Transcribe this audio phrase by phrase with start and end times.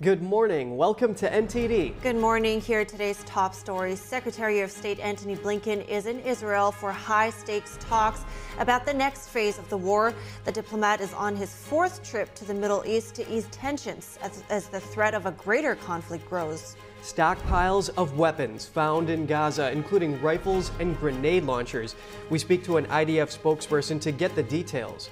[0.00, 0.76] Good morning.
[0.76, 2.00] Welcome to NTD.
[2.02, 2.60] Good morning.
[2.60, 3.98] Here are today's top stories.
[4.00, 8.24] Secretary of State Antony Blinken is in Israel for high stakes talks
[8.60, 10.14] about the next phase of the war.
[10.44, 14.44] The diplomat is on his fourth trip to the Middle East to ease tensions as,
[14.50, 16.76] as the threat of a greater conflict grows.
[17.02, 21.96] Stockpiles of weapons found in Gaza, including rifles and grenade launchers.
[22.30, 25.10] We speak to an IDF spokesperson to get the details.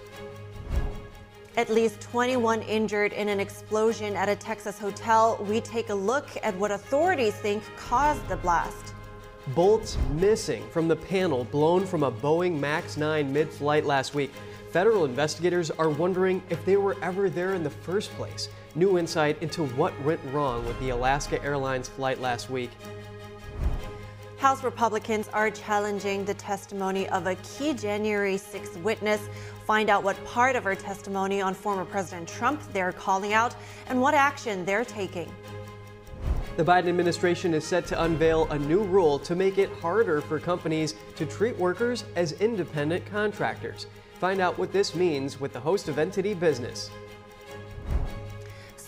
[1.57, 5.43] At least 21 injured in an explosion at a Texas hotel.
[5.49, 8.93] We take a look at what authorities think caused the blast.
[9.55, 14.33] Bolts missing from the panel blown from a Boeing MAX 9 mid flight last week.
[14.71, 18.51] Federal investigators are wondering if they were ever there in the first place.
[18.75, 22.71] New insight into what went wrong with the Alaska Airlines flight last week.
[24.37, 29.29] House Republicans are challenging the testimony of a key January 6th witness.
[29.67, 33.57] Find out what part of her testimony on former President Trump they're calling out
[33.89, 35.29] and what action they're taking.
[36.57, 40.39] The Biden administration is set to unveil a new rule to make it harder for
[40.39, 43.89] companies to treat workers as independent contractors.
[44.21, 46.89] Find out what this means with the host of NTD Business.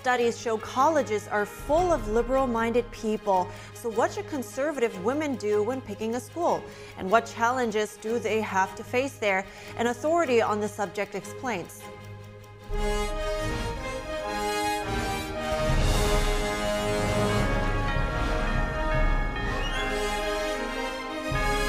[0.09, 3.47] Studies show colleges are full of liberal minded people.
[3.75, 6.65] So, what should conservative women do when picking a school?
[6.97, 9.45] And what challenges do they have to face there?
[9.77, 11.83] An authority on the subject explains.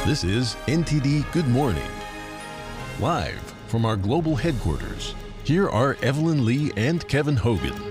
[0.06, 1.92] This is NTD Good Morning.
[3.02, 7.89] Live from our global headquarters, here are Evelyn Lee and Kevin Hogan.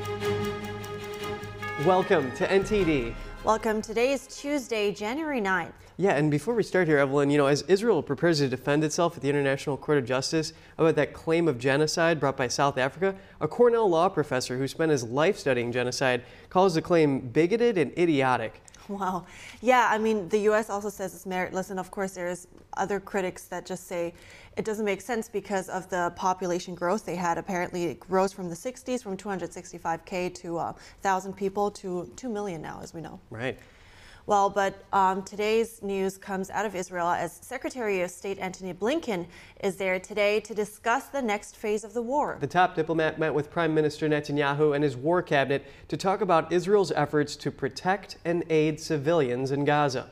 [1.84, 3.14] Welcome to NTD.
[3.44, 3.80] Welcome.
[3.80, 5.70] Today is Tuesday, January 9th.
[5.96, 9.14] Yeah, and before we start here, Evelyn, you know, as Israel prepares to defend itself
[9.14, 13.14] at the International Court of Justice about that claim of genocide brought by South Africa,
[13.40, 17.96] a Cornell law professor who spent his life studying genocide calls the claim bigoted and
[17.96, 18.60] idiotic.
[18.88, 19.26] Wow.
[19.60, 20.70] Yeah, I mean, the U.S.
[20.70, 24.14] also says it's meritless, and of course, there's other critics that just say
[24.58, 27.38] it doesn't make sense because of the population growth they had.
[27.38, 32.60] Apparently, it rose from the 60s, from 265K to uh, 1,000 people to 2 million
[32.60, 33.20] now, as we know.
[33.30, 33.56] Right.
[34.26, 39.26] Well, but um, today's news comes out of Israel as Secretary of State Antony Blinken
[39.62, 42.36] is there today to discuss the next phase of the war.
[42.38, 46.52] The top diplomat met with Prime Minister Netanyahu and his war cabinet to talk about
[46.52, 50.10] Israel's efforts to protect and aid civilians in Gaza.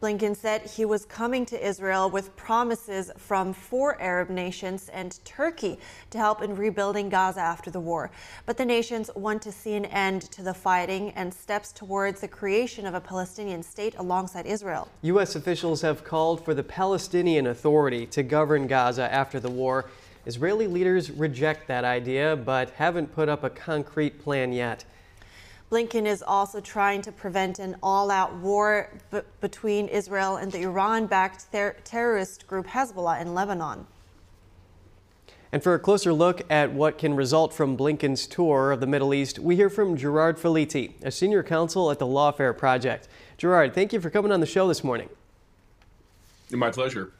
[0.00, 5.78] Blinken said he was coming to Israel with promises from four Arab nations and Turkey
[6.08, 8.10] to help in rebuilding Gaza after the war.
[8.46, 12.28] But the nations want to see an end to the fighting and steps towards the
[12.28, 14.88] creation of a Palestinian state alongside Israel.
[15.02, 15.36] U.S.
[15.36, 19.90] officials have called for the Palestinian Authority to govern Gaza after the war.
[20.24, 24.82] Israeli leaders reject that idea, but haven't put up a concrete plan yet.
[25.70, 30.62] Blinken is also trying to prevent an all out war b- between Israel and the
[30.62, 33.86] Iran backed ter- terrorist group Hezbollah in Lebanon.
[35.52, 39.14] And for a closer look at what can result from Blinken's tour of the Middle
[39.14, 43.08] East, we hear from Gerard Filitti, a senior counsel at the Lawfare Project.
[43.36, 45.08] Gerard, thank you for coming on the show this morning.
[46.50, 47.12] My pleasure.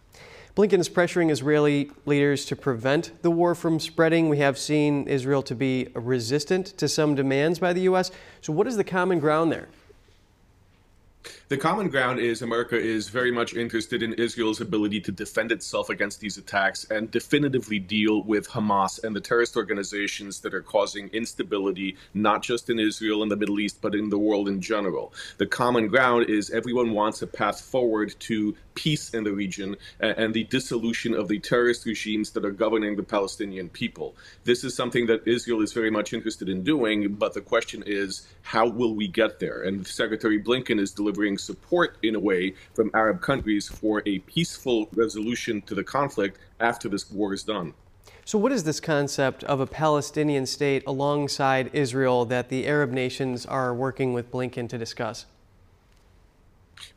[0.61, 4.29] Blinken is pressuring Israeli leaders to prevent the war from spreading.
[4.29, 8.11] We have seen Israel to be resistant to some demands by the U.S.
[8.43, 9.71] So, what is the common ground there?
[11.51, 15.91] The common ground is America is very much interested in Israel's ability to defend itself
[15.91, 21.09] against these attacks and definitively deal with Hamas and the terrorist organizations that are causing
[21.09, 25.13] instability, not just in Israel and the Middle East, but in the world in general.
[25.39, 30.33] The common ground is everyone wants a path forward to peace in the region and
[30.33, 34.15] the dissolution of the terrorist regimes that are governing the Palestinian people.
[34.45, 38.29] This is something that Israel is very much interested in doing, but the question is,
[38.43, 39.63] how will we get there?
[39.63, 44.89] And Secretary Blinken is delivering support, in a way, from Arab countries for a peaceful
[44.95, 47.75] resolution to the conflict after this war is done.
[48.25, 53.45] So, what is this concept of a Palestinian state alongside Israel that the Arab nations
[53.47, 55.27] are working with Blinken to discuss?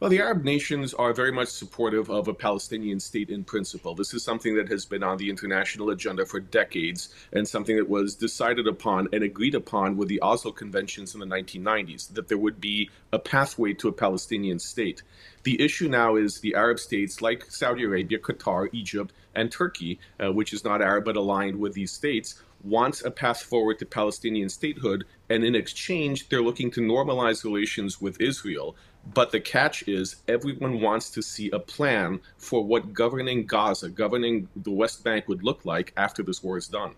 [0.03, 3.95] Well, the Arab nations are very much supportive of a Palestinian state in principle.
[3.95, 7.87] This is something that has been on the international agenda for decades and something that
[7.87, 12.37] was decided upon and agreed upon with the Oslo Conventions in the 1990s that there
[12.37, 15.03] would be a pathway to a Palestinian state.
[15.43, 20.33] The issue now is the Arab states like Saudi Arabia, Qatar, Egypt, and Turkey, uh,
[20.33, 24.49] which is not Arab but aligned with these states, wants a path forward to Palestinian
[24.49, 28.75] statehood, and in exchange, they're looking to normalize relations with Israel.
[29.13, 34.47] But the catch is everyone wants to see a plan for what governing Gaza, governing
[34.55, 36.95] the West Bank would look like after this war is done.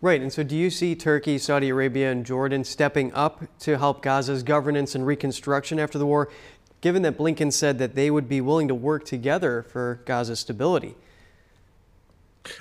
[0.00, 4.00] Right, and so do you see Turkey, Saudi Arabia, and Jordan stepping up to help
[4.02, 6.30] Gaza's governance and reconstruction after the war,
[6.80, 10.94] given that Blinken said that they would be willing to work together for Gaza's stability?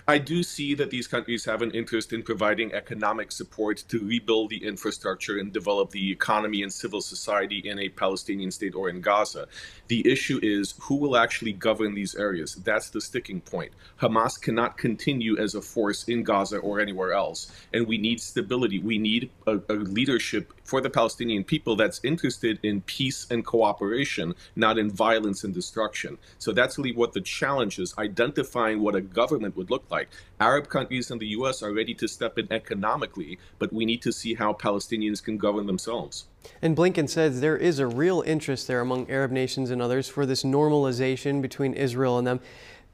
[0.07, 4.49] I do see that these countries have an interest in providing economic support to rebuild
[4.49, 9.01] the infrastructure and develop the economy and civil society in a Palestinian state or in
[9.01, 9.47] Gaza.
[9.87, 12.55] The issue is who will actually govern these areas.
[12.55, 13.71] That's the sticking point.
[14.01, 17.51] Hamas cannot continue as a force in Gaza or anywhere else.
[17.73, 18.79] And we need stability.
[18.79, 24.35] We need a, a leadership for the Palestinian people that's interested in peace and cooperation,
[24.55, 26.17] not in violence and destruction.
[26.39, 30.09] So that's really what the challenge is identifying what a government would look like.
[30.39, 34.11] Arab countries and the US are ready to step in economically, but we need to
[34.11, 36.25] see how Palestinians can govern themselves.
[36.61, 40.25] And Blinken says there is a real interest there among Arab nations and others for
[40.25, 42.39] this normalization between Israel and them.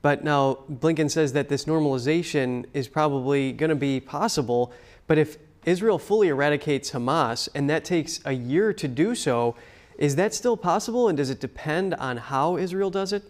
[0.01, 4.73] But now Blinken says that this normalization is probably going to be possible.
[5.07, 9.55] But if Israel fully eradicates Hamas and that takes a year to do so,
[9.97, 11.07] is that still possible?
[11.07, 13.23] And does it depend on how Israel does it?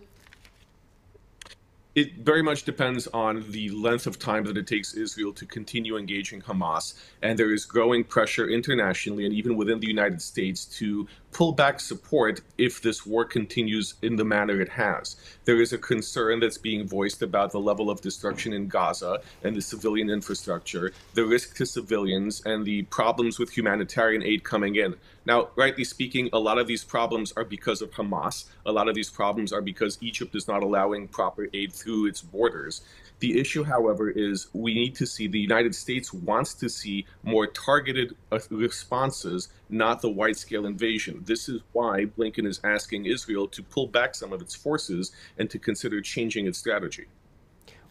[1.96, 5.98] It very much depends on the length of time that it takes Israel to continue
[5.98, 6.96] engaging Hamas.
[7.22, 11.80] And there is growing pressure internationally and even within the United States to pull back
[11.80, 15.16] support if this war continues in the manner it has.
[15.46, 19.56] There is a concern that's being voiced about the level of destruction in Gaza and
[19.56, 24.96] the civilian infrastructure, the risk to civilians, and the problems with humanitarian aid coming in.
[25.26, 28.46] Now, rightly speaking, a lot of these problems are because of Hamas.
[28.66, 32.22] A lot of these problems are because Egypt is not allowing proper aid through its
[32.22, 32.82] borders.
[33.24, 37.48] The issue, however, is we need to see the United States wants to see more
[37.48, 41.24] targeted uh, responses, not the wide scale invasion.
[41.26, 45.50] This is why Blinken is asking Israel to pull back some of its forces and
[45.52, 47.06] to consider changing its strategy.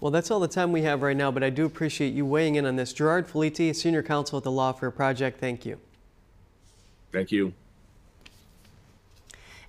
[0.00, 2.56] Well, that's all the time we have right now, but I do appreciate you weighing
[2.56, 2.93] in on this.
[2.93, 5.81] Gerard Filitti, Senior Counsel at the Lawfare Project, thank you.
[7.11, 7.55] Thank you.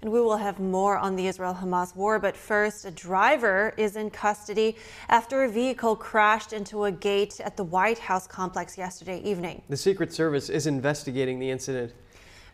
[0.03, 2.19] And we will have more on the Israel Hamas war.
[2.19, 4.75] But first, a driver is in custody
[5.07, 9.61] after a vehicle crashed into a gate at the White House complex yesterday evening.
[9.69, 11.94] The Secret Service is investigating the incident.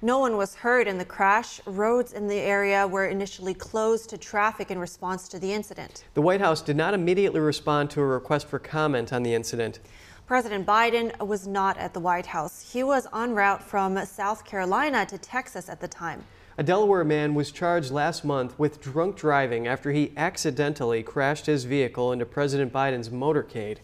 [0.03, 1.59] No one was hurt in the crash.
[1.65, 6.03] Roads in the area were initially closed to traffic in response to the incident.
[6.13, 9.79] The White House did not immediately respond to a request for comment on the incident.
[10.27, 12.71] President Biden was not at the White House.
[12.71, 16.23] He was en route from South Carolina to Texas at the time.
[16.59, 21.63] A Delaware man was charged last month with drunk driving after he accidentally crashed his
[21.63, 23.77] vehicle into President Biden's motorcade.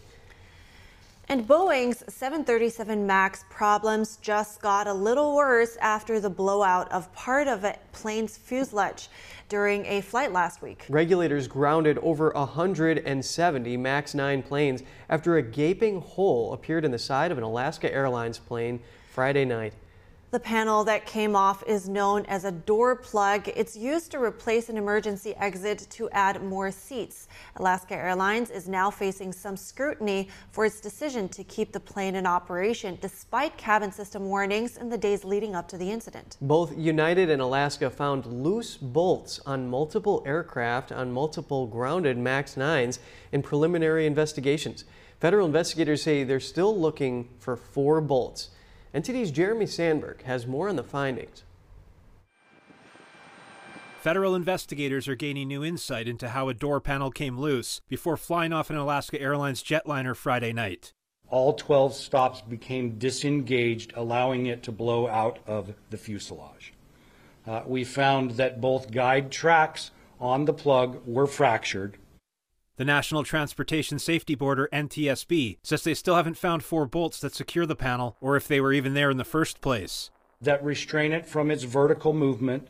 [1.30, 7.48] And Boeing's 737 MAX problems just got a little worse after the blowout of part
[7.48, 9.07] of a plane's fuselage
[9.48, 10.86] during a flight last week.
[10.89, 17.31] Regulators grounded over 170 MAX 9 planes after a gaping hole appeared in the side
[17.31, 18.81] of an Alaska Airlines plane
[19.13, 19.72] Friday night.
[20.31, 23.48] The panel that came off is known as a door plug.
[23.56, 27.27] It's used to replace an emergency exit to add more seats.
[27.57, 32.25] Alaska Airlines is now facing some scrutiny for its decision to keep the plane in
[32.25, 36.38] operation despite cabin system warnings in the days leading up to the incident.
[36.42, 42.98] Both United and Alaska found loose bolts on multiple aircraft on multiple grounded MAX 9s
[43.31, 44.86] in preliminary investigations.
[45.19, 48.50] Federal investigators say they're still looking for four bolts.
[48.95, 51.44] NTD's Jeremy Sandberg has more on the findings.
[54.00, 58.53] Federal investigators are gaining new insight into how a door panel came loose before flying
[58.53, 60.93] off an Alaska Airlines jetliner Friday night.
[61.27, 66.72] All 12 stops became disengaged, allowing it to blow out of the fuselage.
[67.46, 69.91] Uh, we found that both guide tracks
[70.22, 71.98] on the plug were fractured,
[72.77, 77.34] the National Transportation Safety Board, or NTSB, says they still haven't found four bolts that
[77.34, 80.12] secure the panel, or if they were even there in the first place.
[80.41, 82.67] That restrain it from its vertical movement,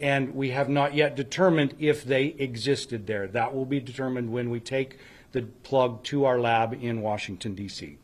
[0.00, 3.26] and we have not yet determined if they existed there.
[3.28, 4.98] That will be determined when we take
[5.32, 7.98] the plug to our lab in Washington, D.C.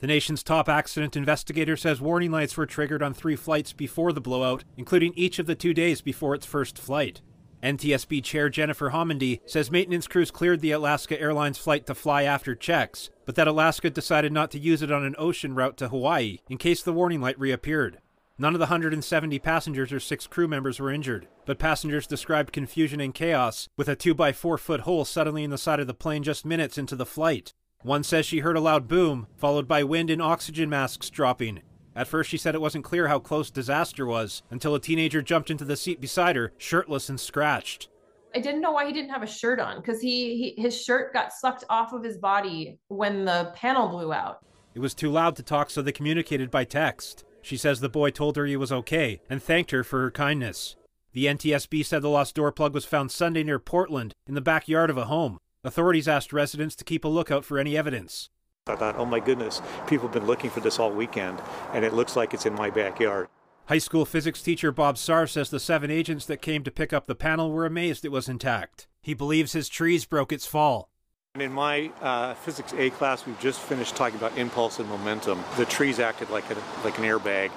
[0.00, 4.20] The nation's top accident investigator says warning lights were triggered on three flights before the
[4.20, 7.22] blowout, including each of the two days before its first flight.
[7.64, 12.54] NTSB Chair Jennifer Homendy says maintenance crews cleared the Alaska Airlines flight to fly after
[12.54, 16.40] checks, but that Alaska decided not to use it on an ocean route to Hawaii
[16.50, 18.00] in case the warning light reappeared.
[18.36, 23.00] None of the 170 passengers or six crew members were injured, but passengers described confusion
[23.00, 25.94] and chaos with a 2 by 4 foot hole suddenly in the side of the
[25.94, 27.54] plane just minutes into the flight.
[27.80, 31.62] One says she heard a loud boom, followed by wind and oxygen masks dropping,
[31.96, 35.50] at first, she said it wasn't clear how close disaster was until a teenager jumped
[35.50, 37.88] into the seat beside her, shirtless and scratched.
[38.34, 41.12] I didn't know why he didn't have a shirt on because he, he his shirt
[41.12, 44.44] got sucked off of his body when the panel blew out.
[44.74, 47.24] It was too loud to talk, so they communicated by text.
[47.42, 50.74] She says the boy told her he was okay and thanked her for her kindness.
[51.12, 54.90] The NTSB said the lost door plug was found Sunday near Portland in the backyard
[54.90, 55.38] of a home.
[55.62, 58.30] Authorities asked residents to keep a lookout for any evidence.
[58.66, 61.38] I thought, oh my goodness, people have been looking for this all weekend,
[61.74, 63.28] and it looks like it's in my backyard.
[63.66, 67.06] High school physics teacher Bob Sauer says the seven agents that came to pick up
[67.06, 68.86] the panel were amazed it was intact.
[69.02, 70.88] He believes his trees broke its fall.
[71.34, 75.44] In my uh, physics A class, we've just finished talking about impulse and momentum.
[75.58, 77.50] The trees acted like, a, like an airbag.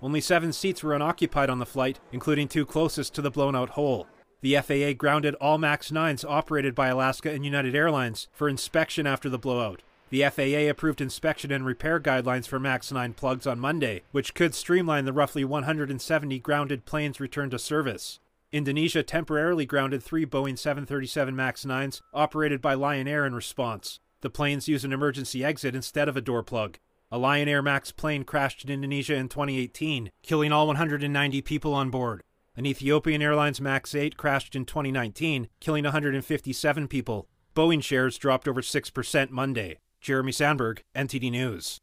[0.00, 3.70] Only seven seats were unoccupied on the flight, including two closest to the blown out
[3.70, 4.06] hole.
[4.40, 9.28] The FAA grounded all MAX 9s operated by Alaska and United Airlines for inspection after
[9.28, 9.82] the blowout.
[10.10, 14.54] The FAA approved inspection and repair guidelines for MAX 9 plugs on Monday, which could
[14.54, 18.18] streamline the roughly 170 grounded planes' return to service.
[18.50, 24.00] Indonesia temporarily grounded three Boeing 737 MAX 9s operated by Lion Air in response.
[24.22, 26.78] The planes use an emergency exit instead of a door plug.
[27.12, 31.90] A Lion Air MAX plane crashed in Indonesia in 2018, killing all 190 people on
[31.90, 32.22] board.
[32.56, 37.28] An Ethiopian Airlines MAX 8 crashed in 2019, killing 157 people.
[37.54, 39.78] Boeing shares dropped over 6% Monday.
[40.00, 41.78] Jeremy Sandberg, NTD News.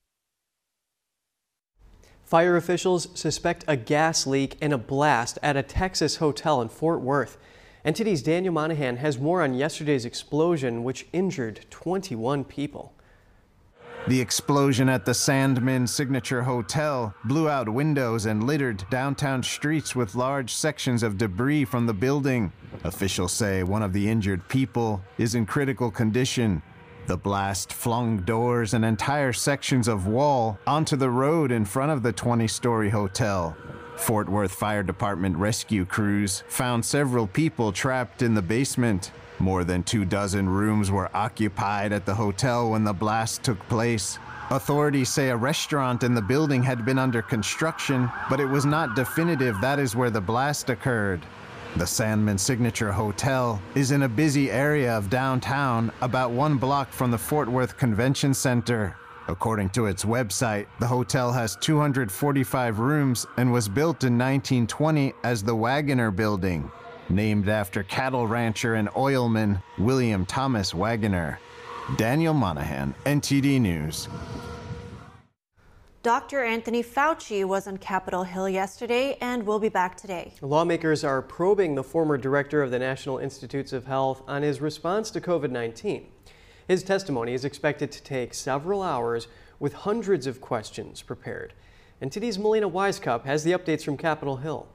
[2.23, 7.01] Fire officials suspect a gas leak and a blast at a Texas hotel in Fort
[7.01, 7.37] Worth.
[7.85, 12.93] NTD's Daniel Monahan has more on yesterday's explosion, which injured 21 people.
[14.07, 20.15] The explosion at the Sandman Signature Hotel blew out windows and littered downtown streets with
[20.15, 22.51] large sections of debris from the building.
[22.83, 26.61] Officials say one of the injured people is in critical condition.
[27.07, 32.01] The blast flung doors and entire sections of wall onto the road in front of
[32.01, 33.55] the 20 story hotel.
[33.95, 39.11] Fort Worth Fire Department rescue crews found several people trapped in the basement.
[39.37, 44.17] More than two dozen rooms were occupied at the hotel when the blast took place.
[44.49, 48.95] Authorities say a restaurant in the building had been under construction, but it was not
[48.95, 51.21] definitive that is where the blast occurred.
[51.77, 57.11] The Sandman Signature Hotel is in a busy area of downtown, about one block from
[57.11, 58.95] the Fort Worth Convention Center.
[59.27, 65.43] According to its website, the hotel has 245 rooms and was built in 1920 as
[65.43, 66.71] the Waggoner Building,
[67.09, 71.39] named after cattle rancher and oilman William Thomas Waggoner.
[71.97, 74.07] Daniel Monahan, NTD News.
[76.05, 76.43] Dr.
[76.43, 80.33] Anthony Fauci was on Capitol Hill yesterday and will be back today.
[80.39, 85.09] Lawmakers are probing the former director of the National Institutes of Health on his response
[85.09, 86.05] to COVID 19.
[86.67, 89.27] His testimony is expected to take several hours
[89.59, 91.53] with hundreds of questions prepared.
[91.99, 94.67] And NTD's Melina Wisecup has the updates from Capitol Hill.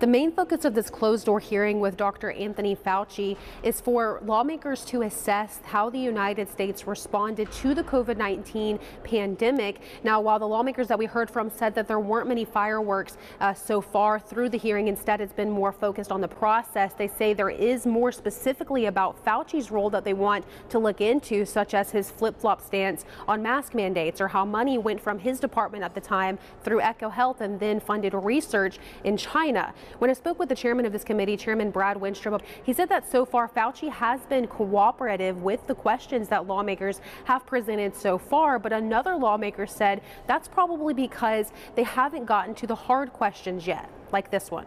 [0.00, 2.30] The main focus of this closed door hearing with Dr.
[2.30, 8.16] Anthony Fauci is for lawmakers to assess how the United States responded to the COVID
[8.16, 9.82] 19 pandemic.
[10.02, 13.52] Now, while the lawmakers that we heard from said that there weren't many fireworks uh,
[13.52, 16.94] so far through the hearing, instead, it's been more focused on the process.
[16.94, 21.44] They say there is more specifically about Fauci's role that they want to look into,
[21.44, 25.38] such as his flip flop stance on mask mandates or how money went from his
[25.38, 29.74] department at the time through EcoHealth and then funded research in China.
[29.98, 33.10] When I spoke with the chairman of this committee, Chairman Brad Wenstrup, he said that
[33.10, 38.58] so far Fauci has been cooperative with the questions that lawmakers have presented so far.
[38.58, 43.90] But another lawmaker said that's probably because they haven't gotten to the hard questions yet,
[44.12, 44.66] like this one.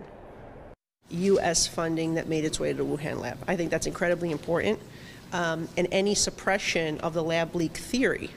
[1.10, 1.68] U.S.
[1.68, 3.38] funding that made its way to the Wuhan lab.
[3.48, 4.80] I think that's incredibly important
[5.34, 8.30] um, and any suppression of the lab leak theory.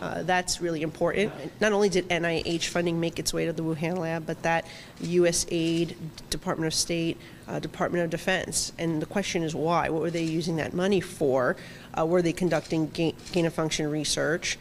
[0.00, 1.32] Uh, that's really important.
[1.60, 4.66] Not only did NIH funding make its way to the Wuhan lab, but that
[5.02, 5.94] USAID,
[6.28, 7.18] Department of State,
[7.48, 8.72] uh, Department of Defense.
[8.78, 9.88] And the question is why?
[9.88, 11.56] What were they using that money for?
[11.98, 14.58] Uh, were they conducting gain of function research?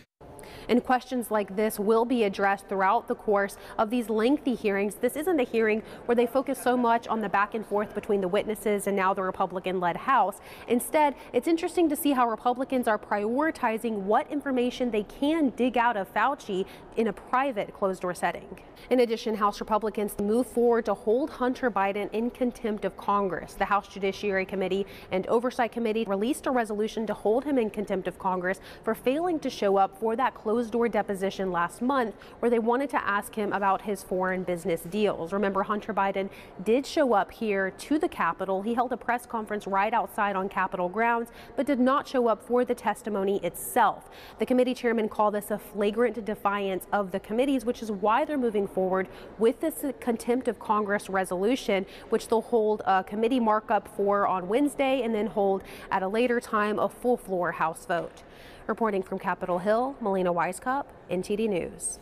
[0.72, 4.96] And questions like this will be addressed throughout the course of these lengthy hearings.
[4.96, 8.22] This isn't a hearing where they focus so much on the back and forth between
[8.22, 10.40] the witnesses and now the Republican led House.
[10.70, 15.98] Instead, it's interesting to see how Republicans are prioritizing what information they can dig out
[15.98, 18.58] of Fauci in a private closed door setting.
[18.90, 23.56] In addition, House Republicans move forward to hold Hunter Biden in contempt of Congress.
[23.56, 28.08] The House Judiciary Committee and Oversight Committee released a resolution to hold him in contempt
[28.08, 32.50] of Congress for failing to show up for that closed door deposition last month where
[32.50, 35.34] they wanted to ask him about his foreign business deals.
[35.34, 36.30] Remember, Hunter Biden
[36.64, 38.62] did show up here to the Capitol.
[38.62, 42.44] He held a press conference right outside on Capitol grounds, but did not show up
[42.44, 44.10] for the testimony itself.
[44.40, 48.38] The committee chairman called this a flagrant defiance of the committees, which is why they're
[48.38, 49.08] moving forward
[49.40, 55.02] with this contempt of Congress resolution, which they'll hold a committee markup for on Wednesday
[55.02, 58.24] and then hold at a later time a full floor House vote.
[58.68, 62.00] Reporting from Capitol Hill, Melina Wisecup, NTD News.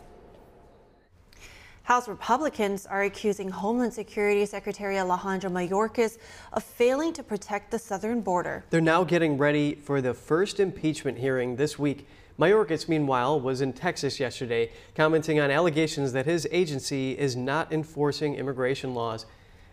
[1.82, 6.18] House Republicans are accusing Homeland Security Secretary Alejandro Mayorkas
[6.52, 8.64] of failing to protect the southern border.
[8.70, 12.06] They're now getting ready for the first impeachment hearing this week.
[12.38, 18.36] Mayorkas, meanwhile, was in Texas yesterday, commenting on allegations that his agency is not enforcing
[18.36, 19.26] immigration laws.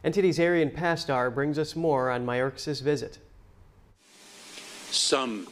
[0.03, 3.19] NTD's Arian Pastar brings us more on Mayorkas' visit.
[4.89, 5.47] Some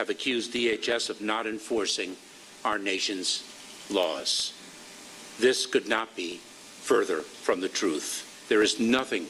[0.00, 2.16] have accused DHS of not enforcing
[2.64, 3.44] our nation's
[3.90, 4.54] laws.
[5.38, 6.40] This could not be
[6.80, 8.46] further from the truth.
[8.48, 9.26] There is nothing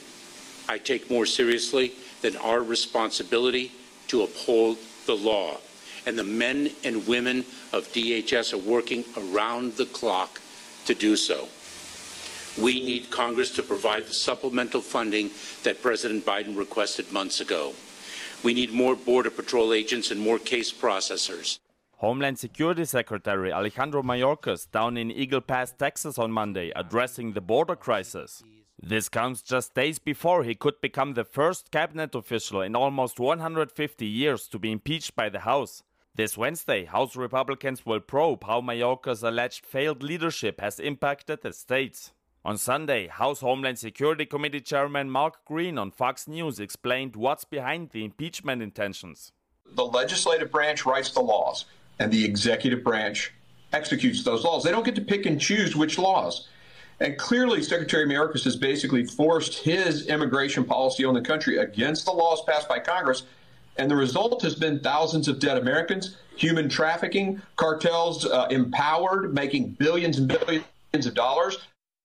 [0.69, 3.73] I take more seriously than our responsibility
[4.07, 5.57] to uphold the law.
[6.07, 10.41] And the men and women of DHS are working around the clock
[10.87, 11.49] to do so.
[12.62, 15.31] We need Congress to provide the supplemental funding
[15.65, 17.75] that President Biden requested months ago.
[18.42, 21.59] We need more Border Patrol agents and more case processors.
[21.99, 27.76] Homeland Security Secretary Alejandro Mayorkas down in Eagle Pass, Texas on Monday, addressing the border
[27.76, 28.42] crisis.
[28.82, 34.06] This comes just days before he could become the first cabinet official in almost 150
[34.06, 35.82] years to be impeached by the House.
[36.14, 42.12] This Wednesday, House Republicans will probe how Mayorkas' alleged failed leadership has impacted the states.
[42.42, 47.90] On Sunday, House Homeland Security Committee Chairman Mark Green on Fox News explained what's behind
[47.90, 49.32] the impeachment intentions.
[49.75, 51.66] The legislative branch writes the laws
[51.99, 53.35] and the executive branch
[53.75, 54.64] executes those laws.
[54.64, 56.49] They don't get to pick and choose which laws.
[56.99, 62.12] And clearly, Secretary Mayorkas has basically forced his immigration policy on the country against the
[62.12, 63.25] laws passed by Congress.
[63.76, 69.73] And the result has been thousands of dead Americans, human trafficking, cartels uh, empowered, making
[69.73, 71.59] billions and billions of dollars.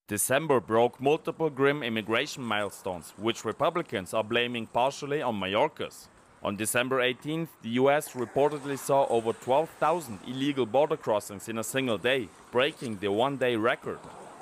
[0.08, 6.06] December broke multiple grim immigration milestones, which Republicans are blaming partially on Mayorkas.
[6.44, 11.98] On December 18th, the US reportedly saw over 12,000 illegal border crossings in a single
[11.98, 13.98] day, breaking the one day record.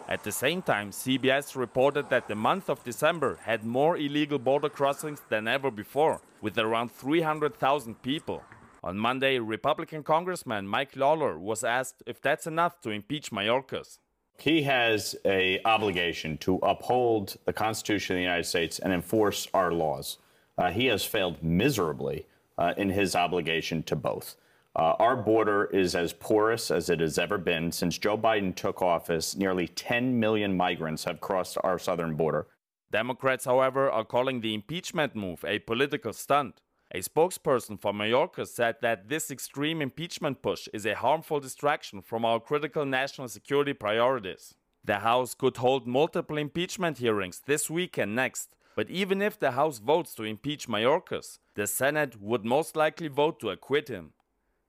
[0.06, 4.68] At the same time, CBS reported that the month of December had more illegal border
[4.68, 8.42] crossings than ever before, with around 300,000 people.
[8.82, 13.96] On Monday, Republican Congressman Mike Lawler was asked if that's enough to impeach Mayorkas.
[14.38, 19.72] He has a obligation to uphold the Constitution of the United States and enforce our
[19.72, 20.18] laws.
[20.58, 22.26] Uh, he has failed miserably
[22.58, 24.36] uh, in his obligation to both.
[24.76, 27.70] Uh, our border is as porous as it has ever been.
[27.70, 32.48] Since Joe Biden took office, nearly 10 million migrants have crossed our southern border.
[32.90, 36.60] Democrats, however, are calling the impeachment move a political stunt.
[36.94, 42.24] A spokesperson for Mayorkas said that this extreme impeachment push is a harmful distraction from
[42.24, 44.54] our critical national security priorities.
[44.84, 49.50] The House could hold multiple impeachment hearings this week and next, but even if the
[49.50, 54.12] House votes to impeach Mayorkas, the Senate would most likely vote to acquit him.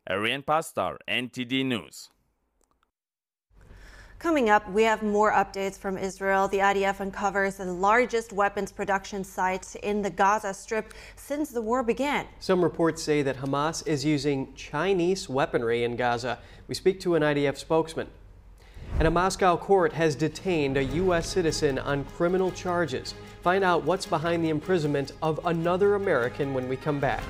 [0.10, 2.10] Arian Pastar, NTD News.
[4.26, 6.48] Coming up, we have more updates from Israel.
[6.48, 11.84] The IDF uncovers the largest weapons production site in the Gaza Strip since the war
[11.84, 12.26] began.
[12.40, 16.40] Some reports say that Hamas is using Chinese weaponry in Gaza.
[16.68, 18.08] We speak to an IDF spokesman.
[18.98, 21.28] And a Moscow court has detained a U.S.
[21.28, 23.14] citizen on criminal charges.
[23.44, 27.22] Find out what's behind the imprisonment of another American when we come back.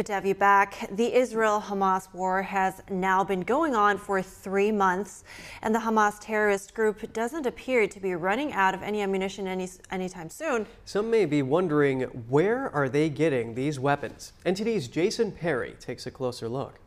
[0.00, 0.88] Good to have you back.
[0.92, 5.24] The Israel Hamas war has now been going on for three months,
[5.60, 9.68] and the Hamas terrorist group doesn't appear to be running out of any ammunition any,
[9.90, 10.66] anytime soon.
[10.86, 14.32] Some may be wondering where are they getting these weapons?
[14.46, 16.80] NTD's Jason Perry takes a closer look.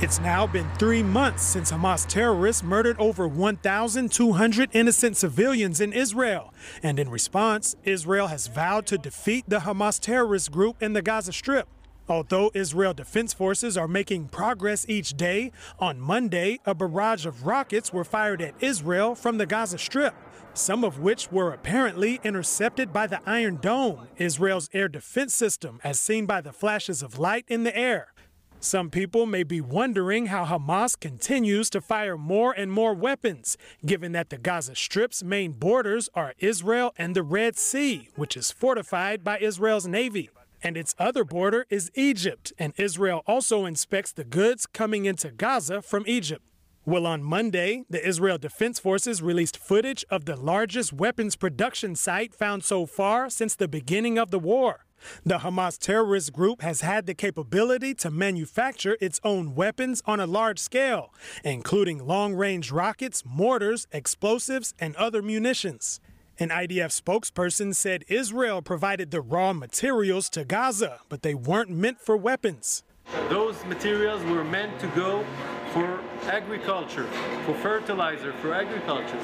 [0.00, 6.54] It's now been three months since Hamas terrorists murdered over 1,200 innocent civilians in Israel.
[6.84, 11.32] And in response, Israel has vowed to defeat the Hamas terrorist group in the Gaza
[11.32, 11.66] Strip.
[12.08, 17.92] Although Israel Defense Forces are making progress each day, on Monday, a barrage of rockets
[17.92, 20.14] were fired at Israel from the Gaza Strip,
[20.54, 25.98] some of which were apparently intercepted by the Iron Dome, Israel's air defense system, as
[25.98, 28.12] seen by the flashes of light in the air.
[28.60, 34.10] Some people may be wondering how Hamas continues to fire more and more weapons, given
[34.12, 39.22] that the Gaza Strip's main borders are Israel and the Red Sea, which is fortified
[39.22, 40.28] by Israel's navy.
[40.60, 45.80] And its other border is Egypt, and Israel also inspects the goods coming into Gaza
[45.80, 46.44] from Egypt.
[46.84, 52.34] Well, on Monday, the Israel Defense Forces released footage of the largest weapons production site
[52.34, 54.84] found so far since the beginning of the war.
[55.24, 60.26] The Hamas terrorist group has had the capability to manufacture its own weapons on a
[60.26, 61.12] large scale,
[61.44, 66.00] including long range rockets, mortars, explosives, and other munitions.
[66.40, 72.00] An IDF spokesperson said Israel provided the raw materials to Gaza, but they weren't meant
[72.00, 72.84] for weapons.
[73.28, 75.24] Those materials were meant to go
[75.72, 77.06] for agriculture,
[77.44, 79.18] for fertilizer, for agriculture.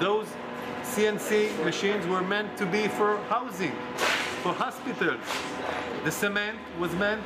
[0.00, 0.26] Those
[0.82, 3.76] CNC machines were meant to be for housing,
[4.42, 5.20] for hospitals.
[6.04, 7.22] The cement was meant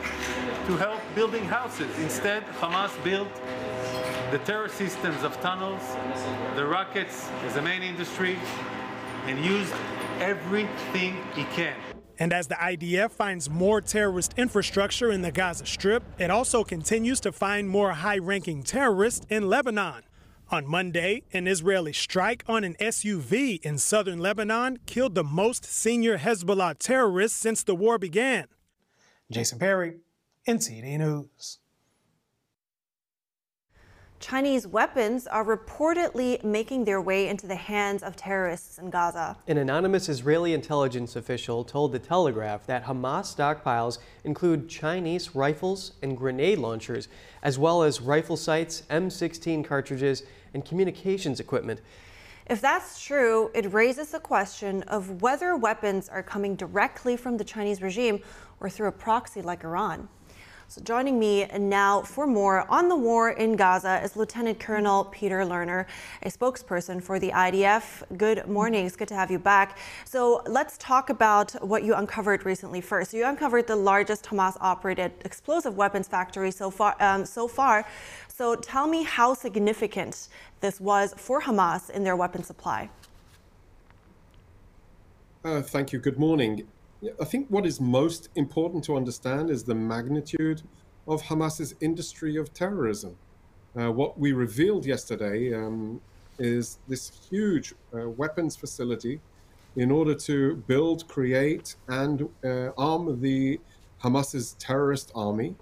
[0.67, 1.97] to help building houses.
[1.99, 3.29] Instead, Hamas built
[4.33, 5.83] the terror systems of tunnels,
[6.57, 8.37] the rockets as a main industry,
[9.27, 9.73] and used
[10.19, 11.77] everything he can.
[12.19, 17.21] And as the IDF finds more terrorist infrastructure in the Gaza Strip, it also continues
[17.21, 20.03] to find more high ranking terrorists in Lebanon.
[20.51, 26.19] On Monday, an Israeli strike on an SUV in southern Lebanon killed the most senior
[26.19, 28.47] Hezbollah terrorists since the war began.
[29.31, 29.97] Jason Perry,
[30.47, 31.61] NTD News.
[34.25, 39.37] Chinese weapons are reportedly making their way into the hands of terrorists in Gaza.
[39.47, 46.17] An anonymous Israeli intelligence official told The Telegraph that Hamas stockpiles include Chinese rifles and
[46.17, 47.07] grenade launchers,
[47.43, 50.23] as well as rifle sights, M16 cartridges,
[50.55, 51.83] and communications equipment.
[52.47, 57.45] If that's true, it raises the question of whether weapons are coming directly from the
[57.45, 58.21] Chinese regime
[58.59, 60.09] or through a proxy like Iran.
[60.75, 65.45] So joining me now for more on the war in Gaza is Lieutenant Colonel Peter
[65.45, 65.87] Lerner,
[66.25, 68.03] a spokesperson for the IDF.
[68.17, 68.85] Good morning.
[68.85, 69.79] It's good to have you back.
[70.05, 73.15] So let's talk about what you uncovered recently first.
[73.15, 76.97] You uncovered the largest Hamas-operated explosive weapons factory so far.
[76.99, 77.87] Um, so far.
[78.27, 80.27] So tell me how significant
[80.59, 82.91] this was for Hamas in their weapon supply.
[85.45, 86.01] Uh, thank you.
[86.01, 86.67] Good morning.
[87.21, 90.63] I think what is most important to understand is the magnitude
[91.07, 93.17] of Hamas's industry of terrorism.
[93.79, 96.01] Uh, what we revealed yesterday um,
[96.39, 99.21] is this huge uh, weapons facility
[99.77, 103.61] in order to build, create, and uh, arm the
[103.99, 105.57] Hamas's terrorist army.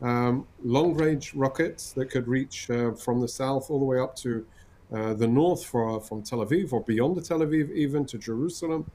[0.00, 4.16] Um, long range rockets that could reach uh, from the south all the way up
[4.16, 4.46] to
[4.94, 8.90] uh, the north for, from Tel Aviv or beyond the Tel Aviv, even to Jerusalem.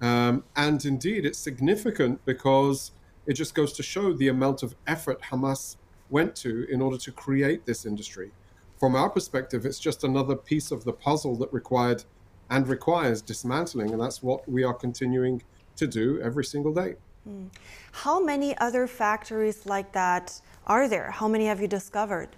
[0.00, 2.92] Um, and indeed, it's significant because
[3.26, 5.76] it just goes to show the amount of effort Hamas
[6.10, 8.30] went to in order to create this industry.
[8.78, 12.04] From our perspective, it's just another piece of the puzzle that required
[12.50, 15.42] and requires dismantling, and that's what we are continuing
[15.76, 16.96] to do every single day.
[17.24, 17.46] Hmm.
[17.92, 21.10] How many other factories like that are there?
[21.10, 22.28] How many have you discovered?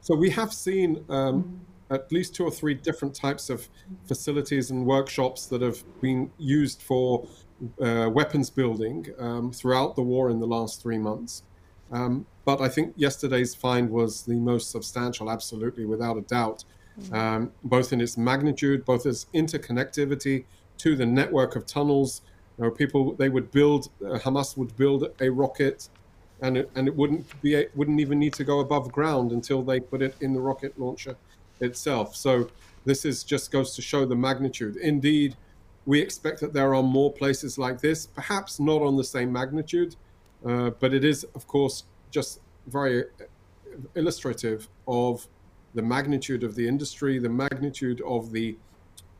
[0.00, 1.60] So we have seen um,
[1.92, 3.68] at least two or three different types of
[4.06, 7.26] facilities and workshops that have been used for
[7.80, 11.42] uh, weapons building um, throughout the war in the last three months.
[11.92, 16.64] Um, but I think yesterday's find was the most substantial, absolutely, without a doubt,
[16.98, 17.12] mm.
[17.12, 20.44] um, both in its magnitude, both as interconnectivity
[20.78, 22.22] to the network of tunnels.
[22.58, 25.88] You know, people they would build, uh, Hamas would build a rocket,
[26.40, 29.62] and it, and it wouldn't be it wouldn't even need to go above ground until
[29.62, 31.16] they put it in the rocket launcher
[31.62, 32.14] itself.
[32.14, 32.48] So
[32.84, 34.76] this is just goes to show the magnitude.
[34.76, 35.36] Indeed,
[35.86, 39.96] we expect that there are more places like this, perhaps not on the same magnitude,
[40.46, 43.04] uh, but it is, of course, just very
[43.94, 45.26] illustrative of
[45.74, 48.56] the magnitude of the industry, the magnitude of the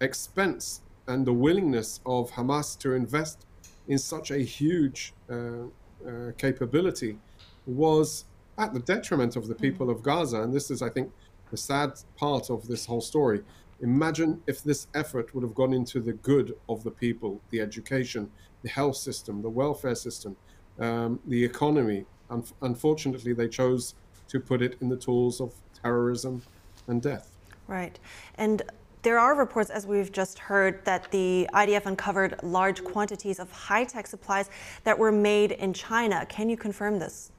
[0.01, 3.47] expense and the willingness of Hamas to invest
[3.89, 7.19] in such a huge uh, uh, capability
[7.67, 8.25] was
[8.59, 10.43] at the detriment of the people of Gaza.
[10.43, 11.11] And this is, I think,
[11.53, 13.43] the sad part of this whole story.
[13.81, 18.31] Imagine if this effort would have gone into the good of the people, the education,
[18.63, 20.35] the health system, the welfare system,
[20.81, 22.07] um, the economy.
[22.31, 23.95] Un- unfortunately, they chose
[24.29, 26.43] to put it in the tools of terrorism
[26.87, 27.37] and death.
[27.69, 27.99] Right.
[28.37, 28.63] And
[29.03, 33.85] there are reports, as we've just heard, that the IDF uncovered large quantities of high
[33.85, 34.49] tech supplies
[34.85, 36.25] that were made in China.
[36.27, 37.32] Can you confirm this?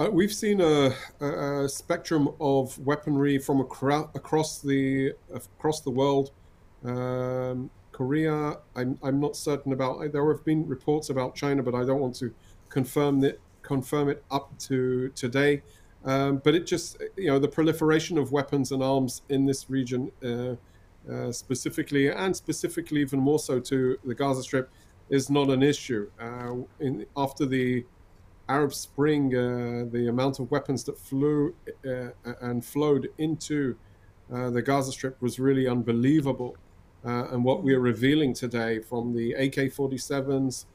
[0.00, 6.30] Uh, we've seen a, a, spectrum of weaponry from acro- across the across the world.
[6.82, 10.10] Um, Korea, I'm, I'm not certain about.
[10.10, 12.32] There have been reports about China, but I don't want to
[12.70, 15.62] confirm it confirm it up to today.
[16.06, 20.10] Um, but it just you know the proliferation of weapons and arms in this region,
[20.24, 20.56] uh,
[21.12, 24.70] uh, specifically and specifically even more so to the Gaza Strip,
[25.10, 26.10] is not an issue.
[26.18, 27.84] Uh, in, after the
[28.50, 31.54] Arab Spring, uh, the amount of weapons that flew
[31.86, 32.08] uh,
[32.40, 33.76] and flowed into
[34.32, 36.56] uh, the Gaza Strip was really unbelievable.
[37.04, 40.66] And what we are revealing today, from the AK 47s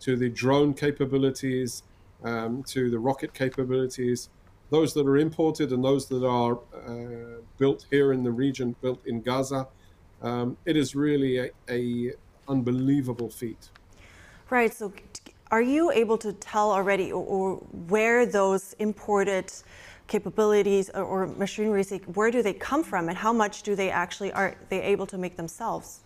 [0.00, 1.82] to the drone capabilities
[2.24, 4.30] um, to the rocket capabilities,
[4.70, 9.00] those that are imported and those that are uh, built here in the region, built
[9.06, 9.68] in Gaza,
[10.22, 12.12] um, it is really a, a
[12.48, 13.70] unbelievable feat.
[14.50, 14.72] Right.
[14.72, 14.92] So,
[15.50, 17.56] are you able to tell already, or, or
[17.88, 19.52] where those imported
[20.06, 21.84] capabilities or, or machinery,
[22.14, 25.18] where do they come from, and how much do they actually are they able to
[25.18, 26.00] make themselves?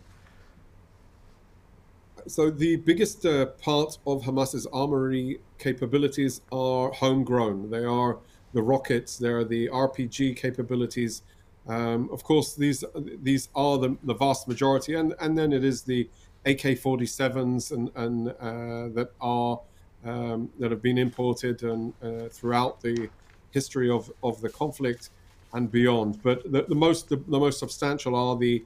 [2.27, 7.71] So the biggest uh, part of Hamas's armory capabilities are homegrown.
[7.71, 8.19] They are
[8.53, 11.23] the rockets, they are the RPG capabilities.
[11.67, 12.85] Um, of course, these
[13.23, 16.09] these are the, the vast majority, and, and then it is the
[16.47, 19.61] AK-47s and, and uh, that are
[20.05, 23.09] um, that have been imported and uh, throughout the
[23.53, 25.11] history of, of the conflict
[25.53, 26.21] and beyond.
[26.23, 28.65] But the, the most the, the, most substantial are the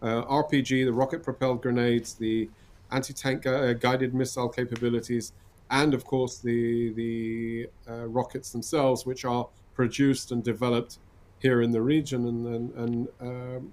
[0.00, 2.48] uh, RPG, the rocket-propelled grenades, the
[2.92, 5.32] anti-tank uh, guided missile capabilities,
[5.70, 10.98] and of course the the uh, rockets themselves, which are produced and developed
[11.40, 13.72] here in the region, and and, and um,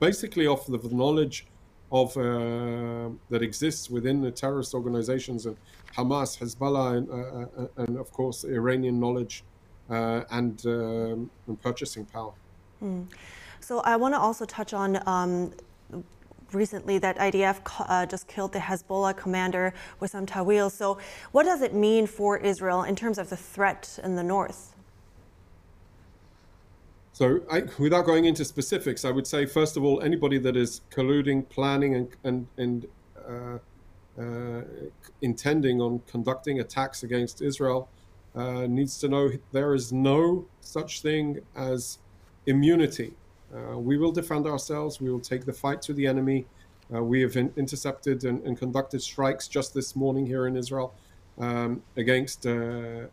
[0.00, 1.46] basically off of the knowledge
[1.92, 5.56] of uh, that exists within the terrorist organizations and
[5.96, 9.44] Hamas, Hezbollah, and, uh, uh, and of course Iranian knowledge
[9.88, 12.32] uh, and, um, and, purchasing power.
[12.82, 13.06] Mm.
[13.60, 15.52] So I want to also touch on um,
[16.52, 20.70] recently that IDF uh, just killed the Hezbollah commander Wissam Tawil.
[20.70, 20.98] So
[21.32, 24.75] what does it mean for Israel in terms of the threat in the north?
[27.16, 30.82] So, I, without going into specifics, I would say first of all, anybody that is
[30.90, 32.86] colluding, planning, and and, and
[33.26, 33.58] uh,
[34.20, 34.60] uh,
[35.22, 37.88] intending on conducting attacks against Israel
[38.34, 42.00] uh, needs to know there is no such thing as
[42.44, 43.14] immunity.
[43.50, 45.00] Uh, we will defend ourselves.
[45.00, 46.44] We will take the fight to the enemy.
[46.94, 50.92] Uh, we have in- intercepted and, and, conducted strikes just this morning here in Israel
[51.38, 53.06] um, against uh,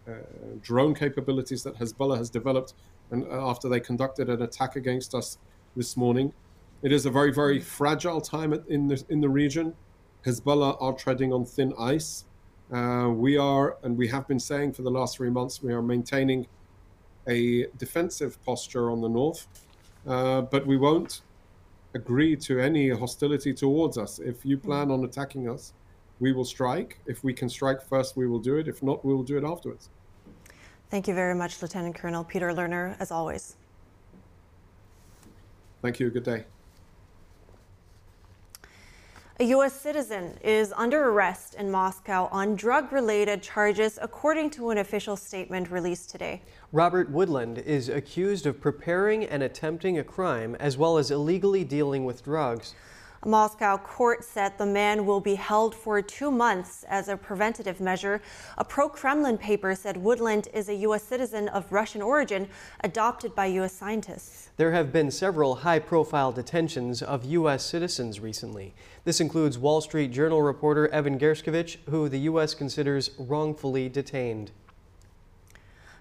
[0.62, 2.74] drone capabilities that Hezbollah has developed
[3.12, 5.38] and uh, after they conducted an attack against us
[5.76, 6.34] this morning.
[6.82, 9.74] It is a very, very fragile time in the, in the region.
[10.26, 12.26] Hezbollah are treading on thin ice.
[12.72, 15.82] Uh, we are, and we have been saying for the last three months, we are
[15.82, 16.48] maintaining
[17.28, 19.48] a defensive posture on the north,
[20.08, 21.22] uh, but we won't
[21.94, 24.20] agree to any hostility towards us.
[24.20, 25.74] If you plan on attacking us,
[26.20, 27.00] we will strike.
[27.06, 28.68] If we can strike first, we will do it.
[28.68, 29.90] If not, we will do it afterwards.
[30.90, 33.56] Thank you very much, Lieutenant Colonel Peter Lerner, as always.
[35.82, 36.10] Thank you.
[36.10, 36.46] Good day.
[39.40, 39.74] A U.S.
[39.74, 45.72] citizen is under arrest in Moscow on drug related charges, according to an official statement
[45.72, 46.42] released today.
[46.72, 52.06] Robert Woodland is accused of preparing and attempting a crime, as well as illegally dealing
[52.06, 52.76] with drugs.
[53.24, 57.80] A Moscow court said the man will be held for two months as a preventative
[57.80, 58.22] measure.
[58.58, 61.04] A pro Kremlin paper said Woodland is a U.S.
[61.04, 62.50] citizen of Russian origin
[62.82, 63.72] adopted by U.S.
[63.72, 64.50] scientists.
[64.58, 67.64] There have been several high profile detentions of U.S.
[67.64, 68.74] citizens recently.
[69.06, 72.54] This includes Wall Street Journal reporter Evan Gershkovich, who the U.S.
[72.54, 74.52] considers wrongfully detained.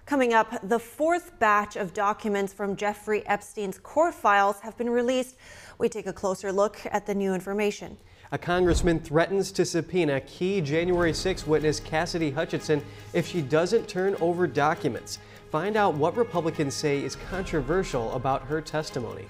[0.05, 5.37] Coming up, the fourth batch of documents from Jeffrey Epstein's court files have been released.
[5.77, 7.95] We take a closer look at the new information.
[8.33, 14.17] A congressman threatens to subpoena key January 6 witness Cassidy Hutchinson if she doesn't turn
[14.19, 15.19] over documents.
[15.51, 19.25] Find out what Republicans say is controversial about her testimony.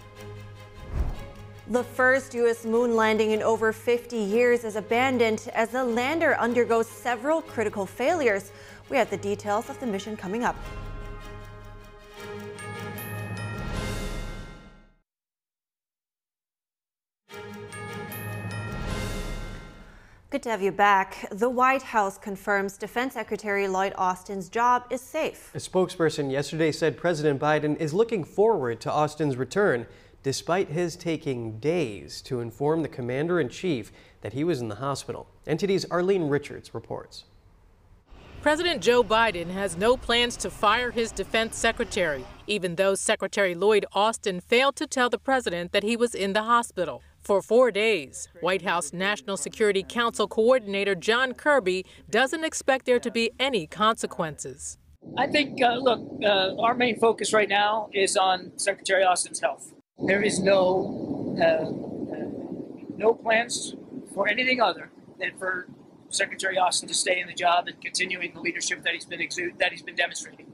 [1.69, 2.65] The first U.S.
[2.65, 8.51] moon landing in over 50 years is abandoned as the lander undergoes several critical failures.
[8.93, 10.55] We have the details of the mission coming up.
[20.29, 21.25] Good to have you back.
[21.31, 25.49] The White House confirms Defense Secretary Lloyd Austin's job is safe.
[25.55, 29.87] A spokesperson yesterday said President Biden is looking forward to Austin's return,
[30.21, 34.75] despite his taking days to inform the commander in chief that he was in the
[34.75, 35.27] hospital.
[35.47, 37.23] NTD's Arlene Richards reports.
[38.43, 43.85] President Joe Biden has no plans to fire his defense secretary, even though Secretary Lloyd
[43.93, 47.01] Austin failed to tell the president that he was in the hospital.
[47.21, 53.09] For four days, White House National Security Council Coordinator John Kirby doesn't expect there to
[53.09, 54.77] be any consequences.
[55.17, 59.71] I think, uh, look, uh, our main focus right now is on Secretary Austin's health.
[60.05, 62.29] There is no uh, uh
[62.97, 63.73] no plans
[64.13, 65.67] for anything other than for
[66.15, 69.19] Secretary Austin to stay in the job and continuing the leadership that he's been
[69.59, 70.47] that he's been demonstrating.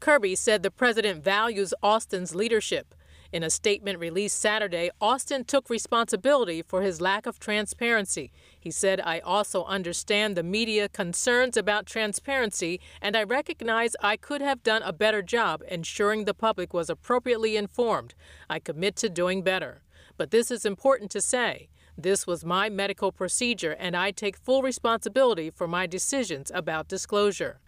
[0.00, 2.94] Kirby said the president values Austin's leadership.
[3.32, 8.32] In a statement released Saturday, Austin took responsibility for his lack of transparency.
[8.58, 14.40] He said, I also understand the media concerns about transparency, and I recognize I could
[14.42, 18.14] have done a better job ensuring the public was appropriately informed.
[18.48, 19.82] I commit to doing better.
[20.16, 21.68] But this is important to say.
[21.98, 27.58] This was my medical procedure, and I take full responsibility for my decisions about disclosure.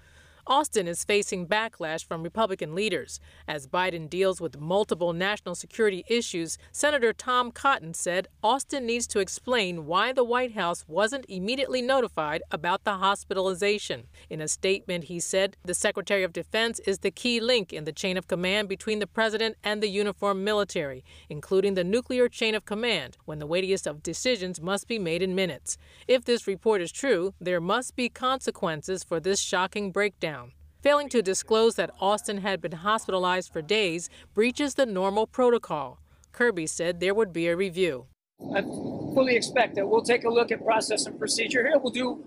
[0.48, 3.20] Austin is facing backlash from Republican leaders.
[3.46, 9.18] As Biden deals with multiple national security issues, Senator Tom Cotton said Austin needs to
[9.18, 14.04] explain why the White House wasn't immediately notified about the hospitalization.
[14.30, 17.92] In a statement, he said the Secretary of Defense is the key link in the
[17.92, 22.64] chain of command between the president and the uniformed military, including the nuclear chain of
[22.64, 25.76] command, when the weightiest of decisions must be made in minutes.
[26.06, 30.37] If this report is true, there must be consequences for this shocking breakdown.
[30.80, 35.98] Failing to disclose that Austin had been hospitalized for days breaches the normal protocol.
[36.30, 38.06] Kirby said there would be a review.
[38.54, 41.78] I fully expect that we'll take a look at process and procedure here.
[41.78, 42.24] We'll do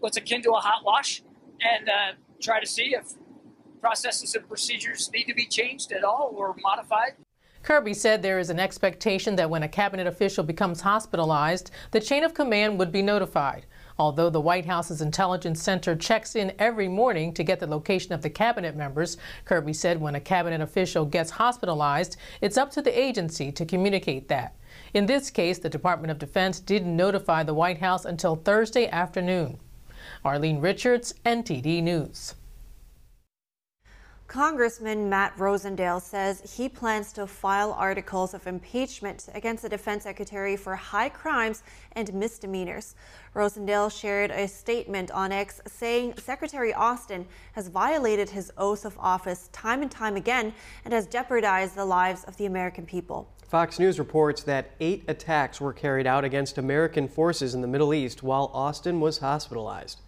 [0.00, 1.22] what's akin to a hot wash
[1.62, 3.14] and uh, try to see if
[3.80, 7.12] processes and procedures need to be changed at all or modified.
[7.62, 12.24] Kirby said there is an expectation that when a cabinet official becomes hospitalized, the chain
[12.24, 13.66] of command would be notified.
[14.00, 18.22] Although the White House's Intelligence Center checks in every morning to get the location of
[18.22, 22.98] the cabinet members, Kirby said when a cabinet official gets hospitalized, it's up to the
[22.98, 24.56] agency to communicate that.
[24.94, 29.58] In this case, the Department of Defense didn't notify the White House until Thursday afternoon.
[30.24, 32.36] Arlene Richards, NTD News.
[34.30, 40.56] Congressman Matt Rosendale says he plans to file articles of impeachment against the defense secretary
[40.56, 41.64] for high crimes
[41.96, 42.94] and misdemeanors.
[43.34, 49.48] Rosendale shared a statement on X saying Secretary Austin has violated his oath of office
[49.50, 53.28] time and time again and has jeopardized the lives of the American people.
[53.48, 57.92] Fox News reports that eight attacks were carried out against American forces in the Middle
[57.92, 60.00] East while Austin was hospitalized.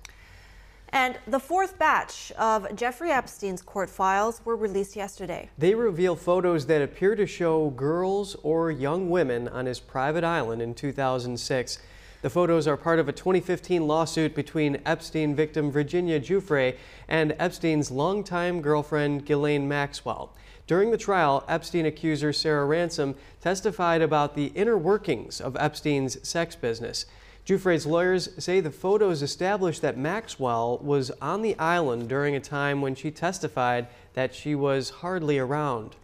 [0.92, 5.48] And the fourth batch of Jeffrey Epstein's court files were released yesterday.
[5.57, 10.61] They reveal photos that appear to show girls or young women on his private island
[10.61, 11.78] in 2006.
[12.20, 16.76] The photos are part of a 2015 lawsuit between Epstein victim Virginia Giuffre
[17.09, 20.33] and Epstein's longtime girlfriend Ghislaine Maxwell.
[20.66, 26.55] During the trial, Epstein accuser Sarah Ransom testified about the inner workings of Epstein's sex
[26.55, 27.07] business.
[27.44, 32.81] Giuffre's lawyers say the photos establish that Maxwell was on the island during a time
[32.81, 35.96] when she testified that she was hardly around.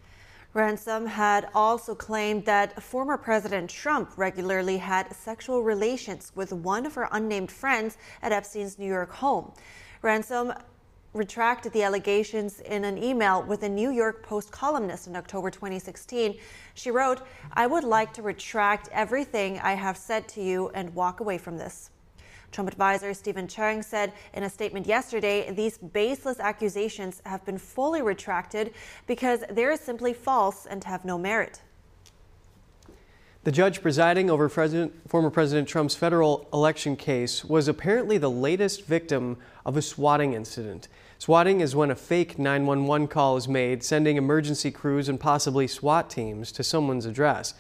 [0.53, 6.95] Ransom had also claimed that former President Trump regularly had sexual relations with one of
[6.95, 9.53] her unnamed friends at Epstein's New York home.
[10.03, 10.53] Ransom
[11.15, 16.39] retracted the allegations in an email with a New York Post columnist in October 2016.
[16.75, 21.21] She wrote, I would like to retract everything I have said to you and walk
[21.21, 21.91] away from this.
[22.51, 28.01] Trump advisor Stephen Cheung said in a statement yesterday these baseless accusations have been fully
[28.01, 28.73] retracted
[29.07, 31.63] because they're simply false and have no merit.
[33.45, 38.85] The judge presiding over President, former President Trump's federal election case was apparently the latest
[38.85, 40.89] victim of a swatting incident.
[41.21, 46.09] Swatting is when a fake 911 call is made, sending emergency crews and possibly SWAT
[46.09, 47.55] teams to someone's address.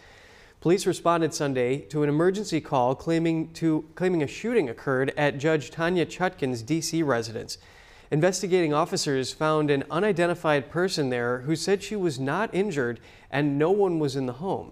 [0.60, 5.72] Police responded Sunday to an emergency call claiming, to, claiming a shooting occurred at Judge
[5.72, 7.02] Tanya Chutkan's D.C.
[7.02, 7.58] residence.
[8.12, 13.72] Investigating officers found an unidentified person there who said she was not injured and no
[13.72, 14.70] one was in the home.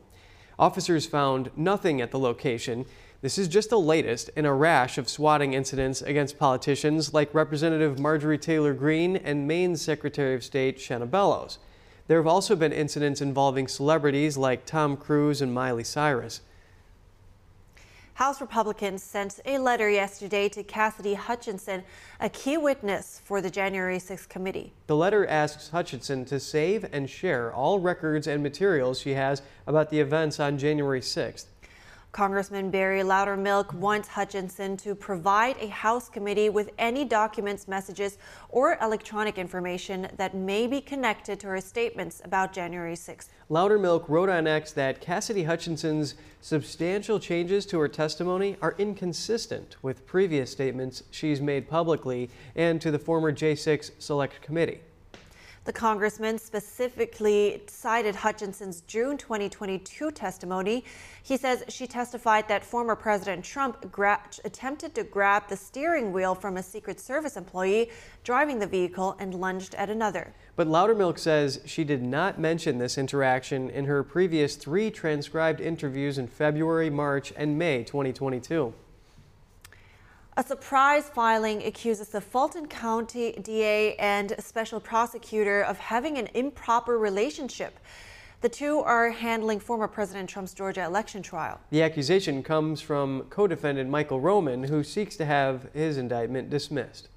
[0.60, 2.86] Officers found nothing at the location.
[3.22, 7.98] This is just the latest in a rash of swatting incidents against politicians like Representative
[7.98, 11.58] Marjorie Taylor Greene and Maine's Secretary of State Shenna Bellows.
[12.08, 16.42] There have also been incidents involving celebrities like Tom Cruise and Miley Cyrus.
[18.14, 21.84] House Republicans sent a letter yesterday to Cassidy Hutchinson,
[22.20, 24.72] a key witness for the January 6th committee.
[24.86, 29.90] The letter asks Hutchinson to save and share all records and materials she has about
[29.90, 31.46] the events on January 6th.
[32.16, 38.16] Congressman Barry Loudermilk wants Hutchinson to provide a House committee with any documents, messages,
[38.48, 43.28] or electronic information that may be connected to her statements about January 6th.
[43.50, 50.06] Loudermilk wrote on X that Cassidy Hutchinson's substantial changes to her testimony are inconsistent with
[50.06, 54.80] previous statements she's made publicly and to the former J6 Select Committee.
[55.66, 60.84] The congressman specifically cited Hutchinson's June 2022 testimony.
[61.24, 63.84] He says she testified that former President Trump
[64.44, 67.90] attempted to grab the steering wheel from a Secret Service employee
[68.22, 70.32] driving the vehicle and lunged at another.
[70.54, 76.16] But Loudermilk says she did not mention this interaction in her previous three transcribed interviews
[76.16, 78.72] in February, March, and May 2022.
[80.38, 86.98] A surprise filing accuses the Fulton County DA and special prosecutor of having an improper
[86.98, 87.80] relationship.
[88.42, 91.58] The two are handling former President Trump's Georgia election trial.
[91.70, 97.08] The accusation comes from co defendant Michael Roman, who seeks to have his indictment dismissed.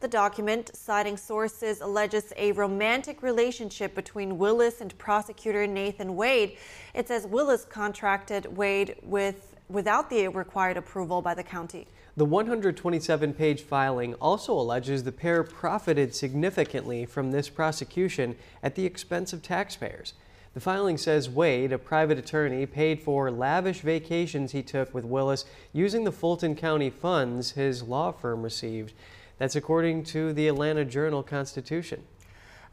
[0.00, 6.58] The document, citing sources, alleges a romantic relationship between Willis and prosecutor Nathan Wade.
[6.92, 11.86] It says Willis contracted Wade with without the required approval by the county.
[12.14, 18.84] The 127 page filing also alleges the pair profited significantly from this prosecution at the
[18.84, 20.12] expense of taxpayers.
[20.52, 25.46] The filing says Wade, a private attorney, paid for lavish vacations he took with Willis
[25.72, 28.92] using the Fulton County funds his law firm received.
[29.38, 32.02] That's according to the Atlanta Journal Constitution.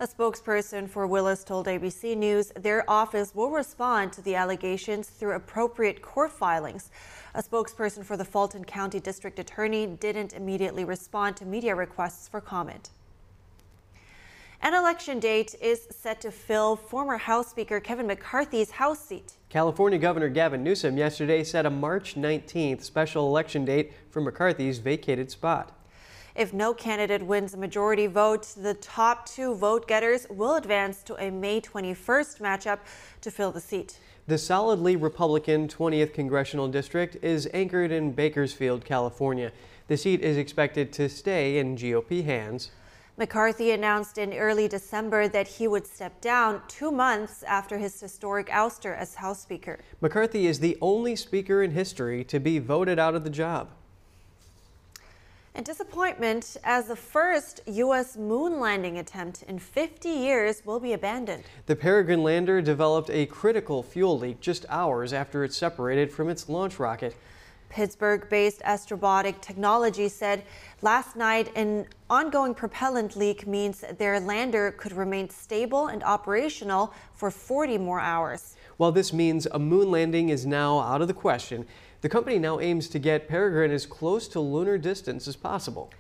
[0.02, 5.34] A spokesperson for Willis told ABC News their office will respond to the allegations through
[5.34, 6.90] appropriate court filings.
[7.36, 12.40] A spokesperson for the Fulton County District Attorney didn't immediately respond to media requests for
[12.40, 12.92] comment.
[14.62, 19.34] An election date is set to fill former House Speaker Kevin McCarthy's House seat.
[19.50, 25.30] California Governor Gavin Newsom yesterday set a March 19th special election date for McCarthy's vacated
[25.30, 25.76] spot.
[26.36, 31.16] If no candidate wins a majority vote, the top two vote getters will advance to
[31.16, 32.80] a May 21st matchup
[33.22, 34.00] to fill the seat.
[34.28, 39.52] The solidly Republican 20th Congressional District is anchored in Bakersfield, California.
[39.88, 42.70] The seat is expected to stay in GOP hands.
[43.18, 48.48] McCarthy announced in early December that he would step down two months after his historic
[48.48, 49.80] ouster as House Speaker.
[50.00, 53.72] McCarthy is the only speaker in history to be voted out of the job.
[55.60, 58.16] And disappointment as the first U.S.
[58.16, 61.44] moon landing attempt in 50 years will be abandoned.
[61.66, 66.48] The Peregrine lander developed a critical fuel leak just hours after it separated from its
[66.48, 67.14] launch rocket.
[67.68, 70.44] Pittsburgh based Astrobotic Technology said
[70.82, 77.30] last night an ongoing propellant leak means their lander could remain stable and operational for
[77.30, 78.56] 40 more hours.
[78.78, 81.68] While this means a moon landing is now out of the question,
[82.02, 85.92] the company now aims to get Peregrine as close to lunar distance as possible.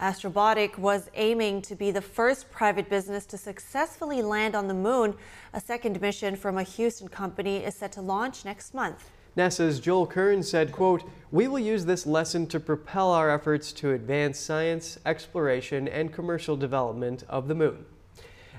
[0.00, 5.14] Astrobotic was aiming to be the first private business to successfully land on the moon.
[5.52, 9.10] A second mission from a Houston company is set to launch next month.
[9.36, 13.92] NASA's Joel Kearns said, quote, We will use this lesson to propel our efforts to
[13.92, 17.84] advance science, exploration, and commercial development of the moon.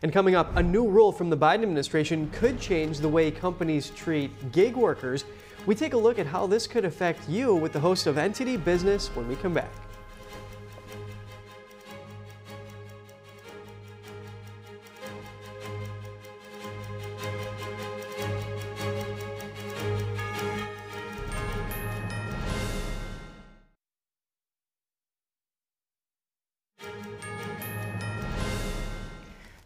[0.01, 3.89] And coming up, a new rule from the Biden administration could change the way companies
[3.91, 5.23] treat gig workers
[5.65, 8.63] we take a look at how this could affect you with the host of NTD
[8.63, 9.84] Business when we come back.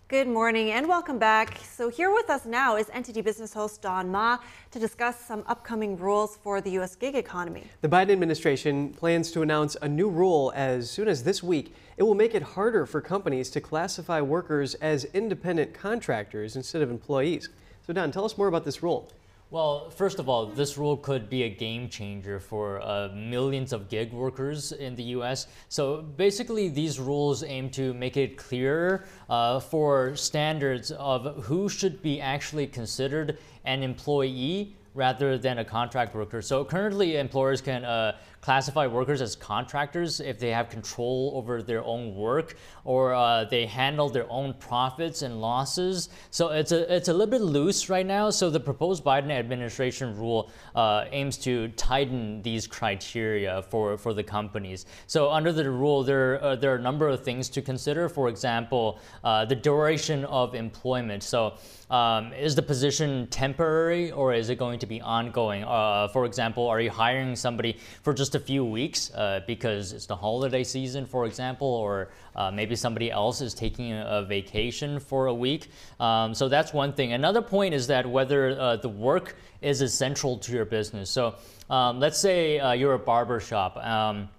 [0.10, 1.60] Good morning and welcome back.
[1.64, 4.40] So here with us now is NTD Business host Don Ma
[4.72, 6.96] to discuss some upcoming rules for the U.S.
[6.96, 7.66] gig economy.
[7.82, 11.76] The Biden administration plans to announce a new rule as soon as this week.
[11.96, 16.90] It will make it harder for companies to classify workers as independent contractors instead of
[16.90, 17.50] employees.
[17.86, 19.12] So Don, tell us more about this rule.
[19.52, 23.90] Well, first of all, this rule could be a game changer for uh, millions of
[23.90, 25.48] gig workers in the US.
[25.70, 32.00] So basically, these rules aim to make it clearer uh, for standards of who should
[32.04, 36.44] be actually considered an employee rather than a contract worker.
[36.44, 41.84] So currently, employers can uh, classify workers as contractors if they have control over their
[41.84, 46.10] own work or uh, they handle their own profits and losses.
[46.32, 48.30] So it's a it's a little bit loose right now.
[48.30, 54.24] So the proposed Biden administration rule uh, aims to tighten these criteria for for the
[54.24, 54.86] companies.
[55.08, 58.10] So under the rule, there uh, there are a number of things to consider.
[58.10, 61.24] For example, uh, the duration of employment.
[61.24, 61.56] So
[61.90, 65.64] um, is the position temporary or is it going to be ongoing?
[65.64, 70.06] Uh, for example, are you hiring somebody for just a few weeks uh, because it's
[70.06, 75.00] the holiday season, for example, or uh, maybe somebody else is taking a, a vacation
[75.00, 75.70] for a week?
[76.00, 77.14] Um, so that's one thing.
[77.14, 81.10] Another point is that whether uh, the work is essential to your business.
[81.10, 81.36] So
[81.70, 83.78] um, let's say uh, you're a barber shop.
[83.78, 84.30] Um,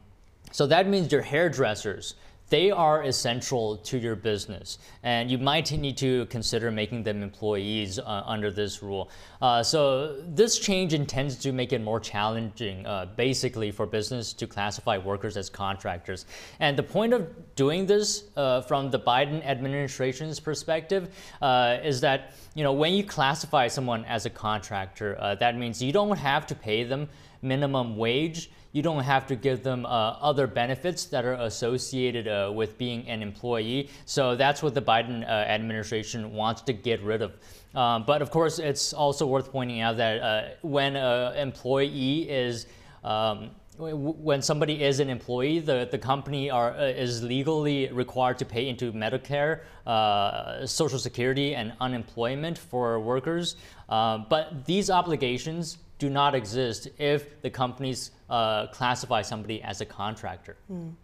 [0.52, 2.14] so that means your hairdressers
[2.50, 7.98] they are essential to your business, and you might need to consider making them employees
[8.00, 9.08] uh, under this rule.
[9.40, 14.48] Uh, so this change intends to make it more challenging, uh, basically, for business to
[14.48, 16.26] classify workers as contractors.
[16.58, 22.32] And the point of doing this, uh, from the Biden administration's perspective, uh, is that
[22.56, 26.48] you know when you classify someone as a contractor, uh, that means you don't have
[26.48, 27.08] to pay them
[27.42, 32.52] minimum wage you don't have to give them uh, other benefits that are associated uh,
[32.54, 33.90] with being an employee.
[34.04, 37.32] So that's what the Biden uh, administration wants to get rid of.
[37.74, 42.66] Um, but of course, it's also worth pointing out that uh, when an employee is
[43.02, 43.50] um,
[43.80, 48.68] when somebody is an employee, the, the company are, uh, is legally required to pay
[48.68, 53.56] into Medicare, uh, Social Security, and unemployment for workers.
[53.88, 59.84] Uh, but these obligations do not exist if the companies uh, classify somebody as a
[59.84, 60.56] contractor.
[60.72, 60.94] Mm.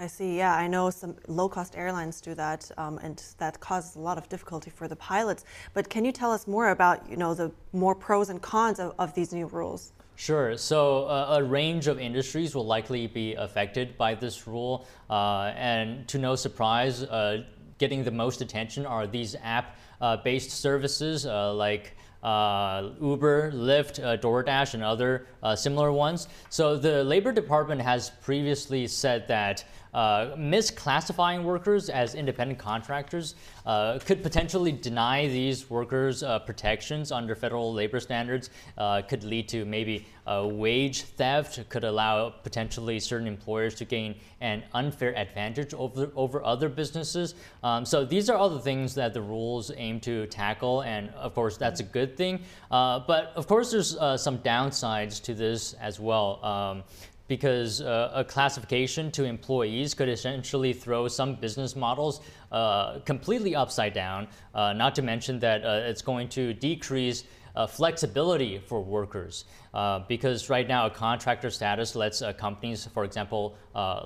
[0.00, 0.38] I see.
[0.38, 4.28] Yeah, I know some low-cost airlines do that, um, and that causes a lot of
[4.30, 5.44] difficulty for the pilots.
[5.74, 8.94] But can you tell us more about, you know, the more pros and cons of,
[8.98, 9.92] of these new rules?
[10.16, 10.56] Sure.
[10.56, 16.08] So uh, a range of industries will likely be affected by this rule, uh, and
[16.08, 17.44] to no surprise, uh,
[17.76, 24.74] getting the most attention are these app-based services uh, like uh, Uber, Lyft, uh, DoorDash,
[24.74, 26.28] and other uh, similar ones.
[26.48, 29.64] So the Labor Department has previously said that
[29.94, 33.34] misclassifying workers as independent contractors
[33.66, 39.48] uh, could potentially deny these workers uh, protections under federal labor standards, uh, could lead
[39.48, 40.06] to maybe
[40.42, 46.68] wage theft, could allow potentially certain employers to gain an unfair advantage over, over other
[46.68, 47.34] businesses.
[47.62, 51.34] Um, so these are all the things that the rules aim to tackle, and of
[51.34, 52.40] course, that's a good thing.
[52.70, 56.44] Uh, but of course, there's uh, some downsides to this as well.
[56.44, 56.84] Um,
[57.30, 63.92] because uh, a classification to employees could essentially throw some business models uh, completely upside
[63.92, 67.22] down, uh, not to mention that uh, it's going to decrease
[67.54, 69.44] uh, flexibility for workers.
[69.72, 73.54] Uh, because right now, a contractor status lets companies, for example,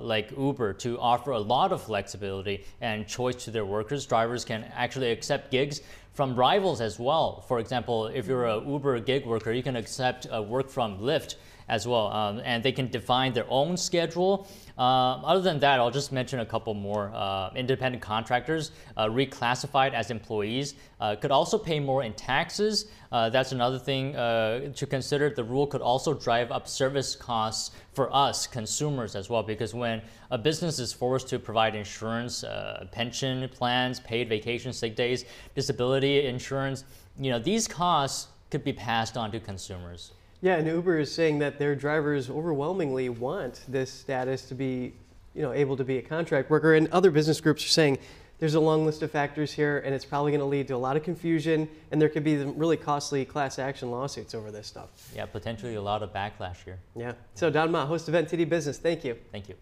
[0.01, 4.05] like Uber, to offer a lot of flexibility and choice to their workers.
[4.05, 5.81] Drivers can actually accept gigs
[6.13, 7.41] from rivals as well.
[7.47, 11.37] For example, if you're a Uber gig worker, you can accept work from Lyft
[11.67, 12.07] as well.
[12.07, 14.47] Um, and they can define their own schedule.
[14.77, 17.11] Uh, other than that, I'll just mention a couple more.
[17.13, 22.87] Uh, independent contractors uh, reclassified as employees uh, could also pay more in taxes.
[23.11, 25.29] Uh, that's another thing uh, to consider.
[25.29, 30.01] The rule could also drive up service costs for us, consumers, as well, because when
[30.31, 32.43] a business is forced to provide insurance,
[32.91, 35.23] pension plans, paid vacation, sick days,
[35.55, 36.83] disability insurance,
[37.17, 40.11] you know, these costs could be passed on to consumers.
[40.41, 44.93] Yeah, and Uber is saying that their drivers overwhelmingly want this status to be,
[45.33, 46.75] you know, able to be a contract worker.
[46.75, 47.97] And other business groups are saying
[48.39, 50.77] there's a long list of factors here, and it's probably going to lead to a
[50.77, 54.89] lot of confusion, and there could be really costly class action lawsuits over this stuff.
[55.15, 56.79] Yeah, potentially a lot of backlash here.
[56.95, 57.13] Yeah.
[57.33, 59.17] So Don Ma, host of NTD Business, thank you.
[59.31, 59.55] Thank you.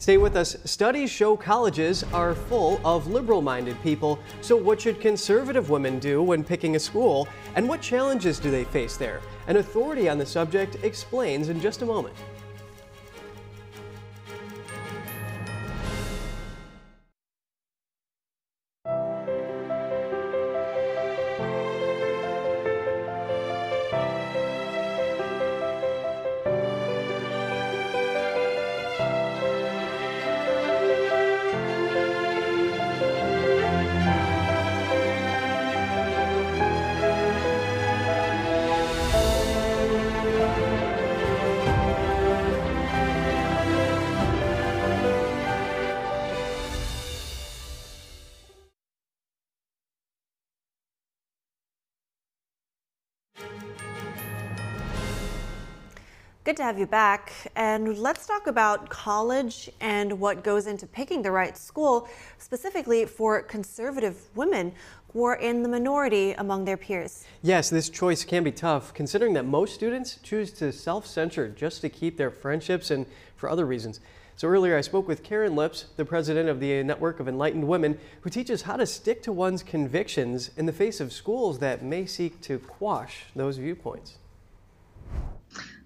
[0.00, 0.56] Stay with us.
[0.64, 4.16] Studies show colleges are full of liberal minded people.
[4.42, 7.26] So, what should conservative women do when picking a school?
[7.56, 9.20] And what challenges do they face there?
[9.48, 12.14] An authority on the subject explains in just a moment.
[56.58, 57.32] To have you back.
[57.54, 63.42] And let's talk about college and what goes into picking the right school, specifically for
[63.42, 64.72] conservative women
[65.12, 67.24] who are in the minority among their peers.
[67.42, 71.80] Yes, this choice can be tough, considering that most students choose to self censor just
[71.82, 73.06] to keep their friendships and
[73.36, 74.00] for other reasons.
[74.34, 78.00] So earlier I spoke with Karin Lips, the president of the Network of Enlightened Women,
[78.22, 82.04] who teaches how to stick to one's convictions in the face of schools that may
[82.04, 84.16] seek to quash those viewpoints.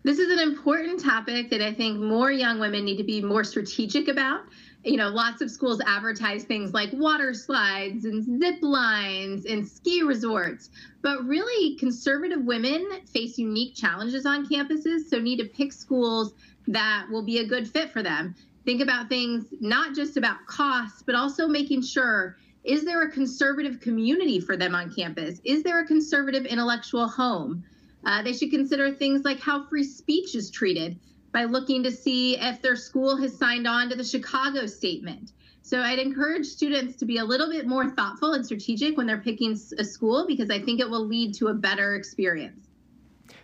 [0.05, 3.45] This is an important topic that I think more young women need to be more
[3.45, 4.41] strategic about.
[4.85, 10.03] You know, lots of schools advertise things like water slides and zip lines and ski
[10.03, 10.71] resorts,
[11.03, 16.35] but really conservative women face unique challenges on campuses, so need to pick schools
[16.67, 18.35] that will be a good fit for them.
[18.65, 23.81] think about things not just about cost, but also making sure is there a conservative
[23.81, 25.41] community for them on campus?
[25.45, 27.65] Is there a conservative intellectual home?
[28.05, 30.99] Uh, they should consider things like how free speech is treated
[31.33, 35.33] by looking to see if their school has signed on to the Chicago Statement.
[35.63, 39.21] So I'd encourage students to be a little bit more thoughtful and strategic when they're
[39.21, 42.69] picking a school because I think it will lead to a better experience.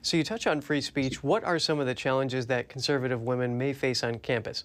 [0.03, 1.23] So you touch on free speech.
[1.23, 4.65] What are some of the challenges that conservative women may face on campus?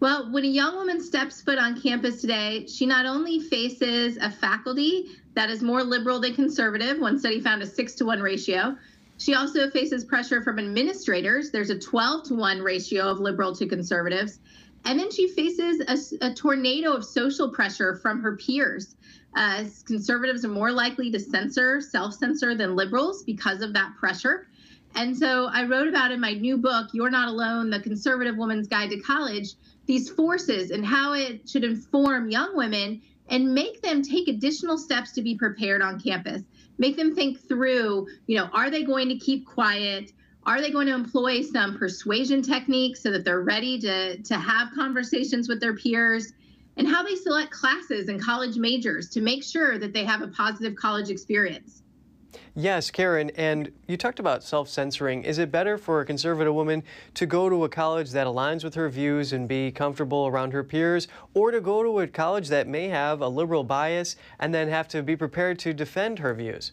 [0.00, 4.30] Well, when a young woman steps foot on campus today, she not only faces a
[4.30, 8.76] faculty that is more liberal than conservative, one study found a six to one ratio.
[9.18, 11.50] She also faces pressure from administrators.
[11.50, 14.40] There's a 12 to 1 ratio of liberal to conservatives.
[14.86, 15.82] And then she faces
[16.20, 18.96] a, a tornado of social pressure from her peers.
[19.36, 24.48] Uh, conservatives are more likely to censor, self censor than liberals because of that pressure.
[24.94, 28.66] And so I wrote about in my new book, You're Not Alone The Conservative Woman's
[28.66, 29.50] Guide to College,
[29.86, 35.12] these forces and how it should inform young women and make them take additional steps
[35.12, 36.42] to be prepared on campus.
[36.78, 40.12] Make them think through, you know, are they going to keep quiet?
[40.44, 44.68] Are they going to employ some persuasion techniques so that they're ready to, to have
[44.74, 46.32] conversations with their peers?
[46.76, 50.28] And how they select classes and college majors to make sure that they have a
[50.28, 51.79] positive college experience.
[52.54, 55.22] Yes, Karin, and you talked about self censoring.
[55.22, 56.82] Is it better for a conservative woman
[57.14, 60.64] to go to a college that aligns with her views and be comfortable around her
[60.64, 64.68] peers, or to go to a college that may have a liberal bias and then
[64.68, 66.72] have to be prepared to defend her views?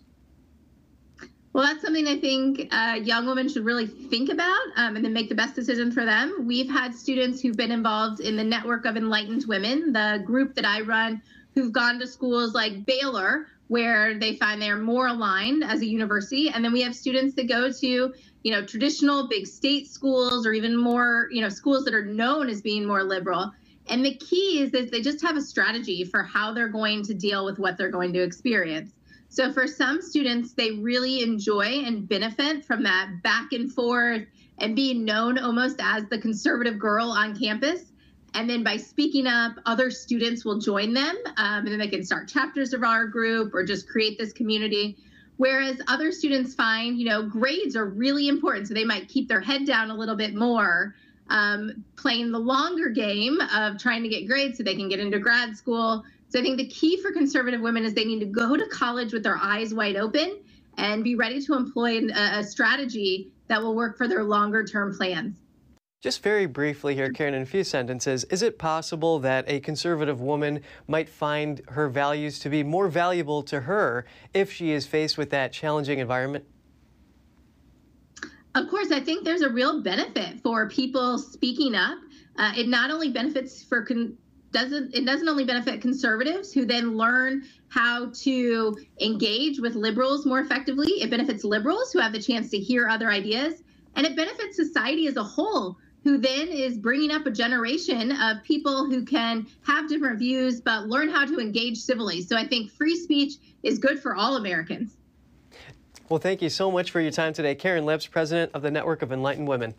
[1.53, 5.13] Well, that's something I think uh, young women should really think about um, and then
[5.13, 6.45] make the best decision for them.
[6.45, 10.65] We've had students who've been involved in the Network of Enlightened Women, the group that
[10.65, 11.21] I run,
[11.55, 16.49] who've gone to schools like Baylor, where they find they're more aligned as a university.
[16.49, 18.13] And then we have students that go to,
[18.43, 22.49] you know, traditional big state schools or even more, you know, schools that are known
[22.49, 23.51] as being more liberal.
[23.89, 27.13] And the key is that they just have a strategy for how they're going to
[27.13, 28.91] deal with what they're going to experience.
[29.29, 34.23] So for some students, they really enjoy and benefit from that back and forth
[34.59, 37.91] and being known almost as the conservative girl on campus.
[38.33, 41.15] And then by speaking up, other students will join them.
[41.37, 44.97] Um, and then they can start chapters of our group or just create this community.
[45.37, 48.67] Whereas other students find, you know, grades are really important.
[48.67, 50.95] So they might keep their head down a little bit more,
[51.29, 55.19] um, playing the longer game of trying to get grades so they can get into
[55.19, 58.57] grad school so I think the key for conservative women is they need to go
[58.57, 60.39] to college with their eyes wide open
[60.77, 64.95] and be ready to employ a, a strategy that will work for their longer term
[64.95, 65.35] plans.
[65.99, 70.21] Just very briefly here, Karin, in a few sentences, is it possible that a conservative
[70.21, 75.17] woman might find her values to be more valuable to her if she is faced
[75.17, 76.45] with that challenging environment?
[78.53, 81.97] Of course, I think there's a real benefit for people speaking up.
[82.37, 84.15] Uh, it not only benefits for con-
[84.51, 90.39] doesn't it doesn't only benefit conservatives who then learn how to engage with liberals more
[90.39, 93.61] effectively it benefits liberals who have the chance to hear other ideas
[93.97, 98.43] and it benefits society as a whole who then is bringing up a generation of
[98.43, 102.21] people who can have different views but learn how to engage civilly.
[102.21, 104.97] So i think free speech is good for all americans.
[106.09, 107.55] Well thank you so much for your time today.
[107.55, 109.73] Karin Lips president of the network of enlightened women.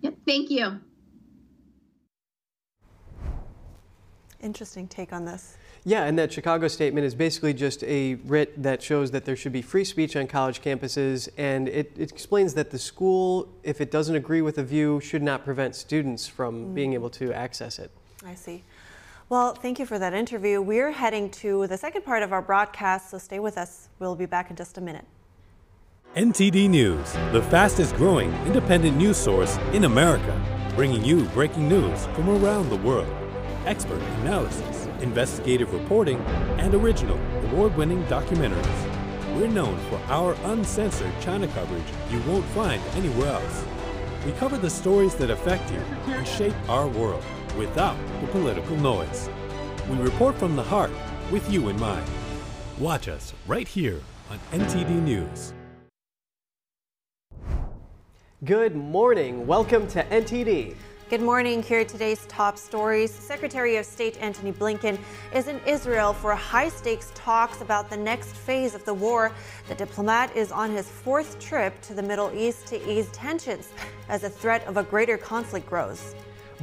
[0.00, 0.80] Yep thank you.
[4.40, 5.56] Interesting take on this.
[5.84, 9.52] Yeah, and that Chicago statement is basically just a writ that shows that there should
[9.52, 13.90] be free speech on college campuses, and it, it explains that the school, if it
[13.90, 16.74] doesn't agree with a view, should not prevent students from mm.
[16.74, 17.90] being able to access it.
[18.24, 18.62] I see.
[19.28, 20.62] Well, thank you for that interview.
[20.62, 23.88] We're heading to the second part of our broadcast, so stay with us.
[23.98, 25.06] We'll be back in just a minute.
[26.14, 30.40] NTD News, the fastest growing independent news source in America,
[30.76, 33.08] bringing you breaking news from around the world
[33.66, 34.71] expert analysis,
[35.02, 36.18] investigative reporting,
[36.58, 39.36] and original, award winning documentaries.
[39.36, 43.64] We're known for our uncensored China coverage you won't find anywhere else.
[44.24, 47.24] We cover the stories that affect you and shape our world
[47.58, 49.28] without the political noise.
[49.90, 50.92] We report from the heart
[51.30, 52.06] with you in mind.
[52.78, 54.00] Watch us right here
[54.30, 55.52] on NTD News.
[58.44, 59.46] Good morning.
[59.46, 60.74] Welcome to NTD.
[61.12, 61.62] Good morning.
[61.62, 63.12] Here are today's top stories.
[63.12, 64.98] Secretary of State Antony Blinken
[65.34, 69.30] is in Israel for high stakes talks about the next phase of the war.
[69.68, 73.74] The diplomat is on his fourth trip to the Middle East to ease tensions
[74.08, 76.14] as the threat of a greater conflict grows.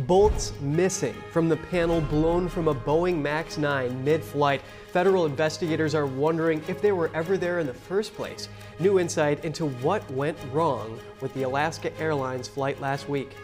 [0.07, 4.63] Bolts missing from the panel blown from a Boeing MAX 9 mid flight.
[4.91, 8.49] Federal investigators are wondering if they were ever there in the first place.
[8.79, 13.35] New insight into what went wrong with the Alaska Airlines flight last week.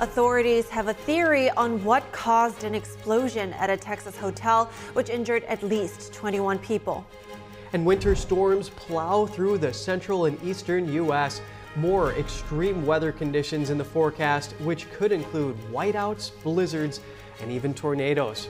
[0.00, 5.42] Authorities have a theory on what caused an explosion at a Texas hotel, which injured
[5.44, 7.04] at least 21 people.
[7.72, 11.42] And winter storms plow through the central and eastern U.S.
[11.74, 17.00] More extreme weather conditions in the forecast, which could include whiteouts, blizzards,
[17.40, 18.48] and even tornadoes.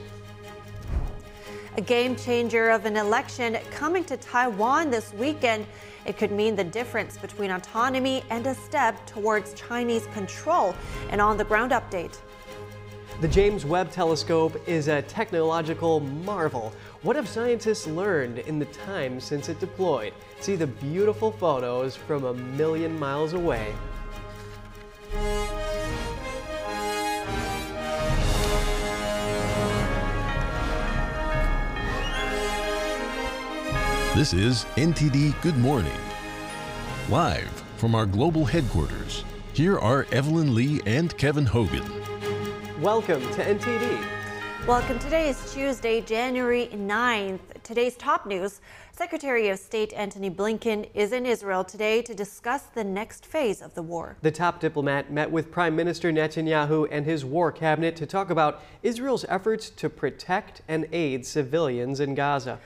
[1.77, 5.65] A game changer of an election coming to Taiwan this weekend.
[6.05, 10.75] It could mean the difference between autonomy and a step towards Chinese control.
[11.09, 12.17] An on the ground update.
[13.21, 16.71] The James Webb Telescope is a technological marvel.
[17.01, 20.13] What have scientists learned in the time since it deployed?
[20.39, 23.75] See the beautiful photos from a million miles away.
[34.15, 35.95] This is NTD Good Morning.
[37.09, 37.47] Live
[37.77, 41.83] from our global headquarters, here are Evelyn Lee and Kevin Hogan.
[42.81, 44.03] Welcome to NTD.
[44.65, 44.97] Welcome.
[44.97, 47.39] Today is Tuesday, January 9th.
[47.61, 52.83] Today's top news Secretary of State Antony Blinken is in Israel today to discuss the
[52.83, 54.17] next phase of the war.
[54.23, 58.63] The top diplomat met with Prime Minister Netanyahu and his war cabinet to talk about
[58.81, 62.59] Israel's efforts to protect and aid civilians in Gaza.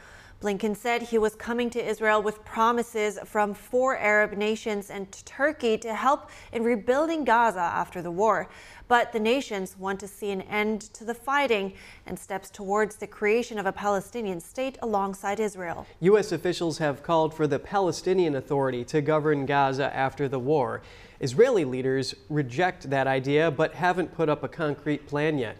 [0.43, 5.77] Blinken said he was coming to Israel with promises from four Arab nations and Turkey
[5.77, 8.49] to help in rebuilding Gaza after the war.
[8.89, 11.75] But the nations want to see an end to the fighting
[12.05, 15.87] and steps towards the creation of a Palestinian state alongside Israel.
[16.01, 16.33] U.S.
[16.33, 20.81] officials have called for the Palestinian Authority to govern Gaza after the war.
[21.21, 25.55] Israeli leaders reject that idea but haven't put up a concrete plan yet.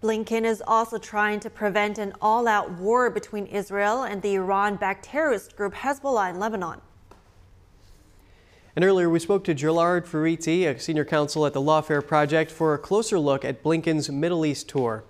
[0.00, 4.76] Blinken is also trying to prevent an all out war between Israel and the Iran
[4.76, 6.80] backed terrorist group Hezbollah in Lebanon.
[8.76, 12.74] And earlier, we spoke to Gerard Filitti, a senior counsel at the Lawfare Project, for
[12.74, 15.02] a closer look at Blinken's Middle East tour.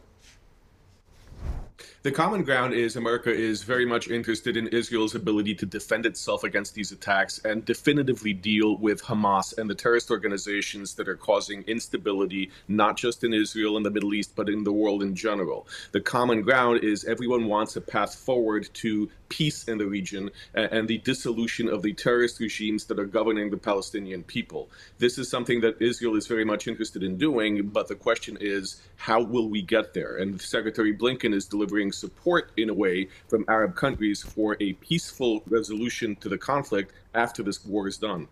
[2.04, 6.44] The common ground is America is very much interested in Israel's ability to defend itself
[6.44, 11.64] against these attacks and definitively deal with Hamas and the terrorist organizations that are causing
[11.64, 15.66] instability, not just in Israel and the Middle East, but in the world in general.
[15.90, 20.88] The common ground is everyone wants a path forward to peace in the region and
[20.88, 24.70] the dissolution of the terrorist regimes that are governing the Palestinian people.
[24.98, 28.80] This is something that Israel is very much interested in doing, but the question is,
[28.96, 30.16] how will we get there?
[30.16, 35.42] And Secretary Blinken is delivering support in a way from Arab countries for a peaceful
[35.48, 38.28] resolution to the conflict after this war is done.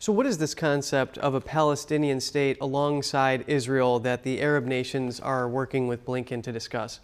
[0.00, 5.18] So, what is this concept of a Palestinian state alongside Israel that the Arab nations
[5.18, 7.00] are working with Blinken to discuss?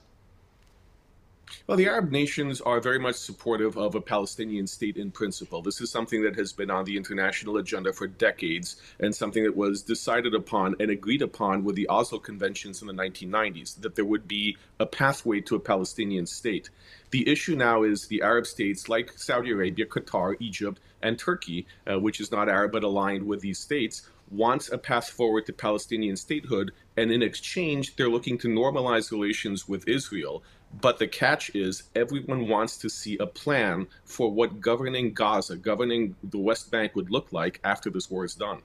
[1.66, 5.62] Well, the Arab nations are very much supportive of a Palestinian state in principle.
[5.62, 9.56] This is something that has been on the international agenda for decades and something that
[9.56, 14.04] was decided upon and agreed upon with the Oslo Conventions in the 1990s that there
[14.04, 16.70] would be a pathway to a Palestinian state.
[17.10, 21.98] The issue now is the Arab states like Saudi Arabia, Qatar, Egypt, and Turkey, uh,
[21.98, 26.16] which is not Arab but aligned with these states, wants a path forward to Palestinian
[26.16, 30.42] statehood, and in exchange, they're looking to normalize relations with Israel.
[30.80, 36.14] But the catch is everyone wants to see a plan for what governing Gaza, governing
[36.22, 38.60] the West Bank would look like after this war is done.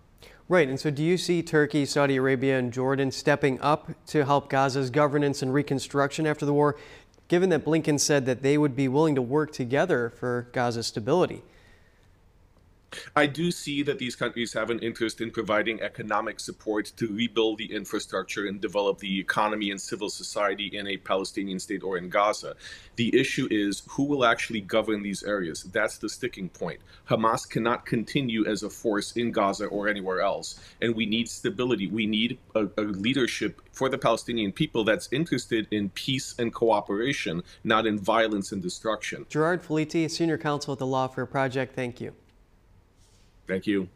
[0.48, 4.50] Right, and so do you see Turkey, Saudi Arabia, and Jordan stepping up to help
[4.50, 6.76] Gaza's governance and reconstruction after the war,
[7.28, 11.44] given that Blinken said that they would be willing to work together for Gaza's stability?
[13.16, 17.58] I do see that these countries have an interest in providing economic support to rebuild
[17.58, 22.10] the infrastructure and develop the economy and civil society in a Palestinian state or in
[22.10, 22.56] Gaza.
[22.96, 25.64] The issue is who will actually govern these areas.
[25.64, 26.80] That's the sticking point.
[27.08, 30.60] Hamas cannot continue as a force in Gaza or anywhere else.
[30.82, 31.88] And we need stability.
[31.88, 37.44] We need a, a leadership for the Palestinian people that's interested in peace and cooperation,
[37.64, 39.26] not in violence and destruction.
[39.30, 42.14] Gerard Filitti, Senior Counsel at the Lawfare Project, thank you.
[43.50, 43.90] Thank you.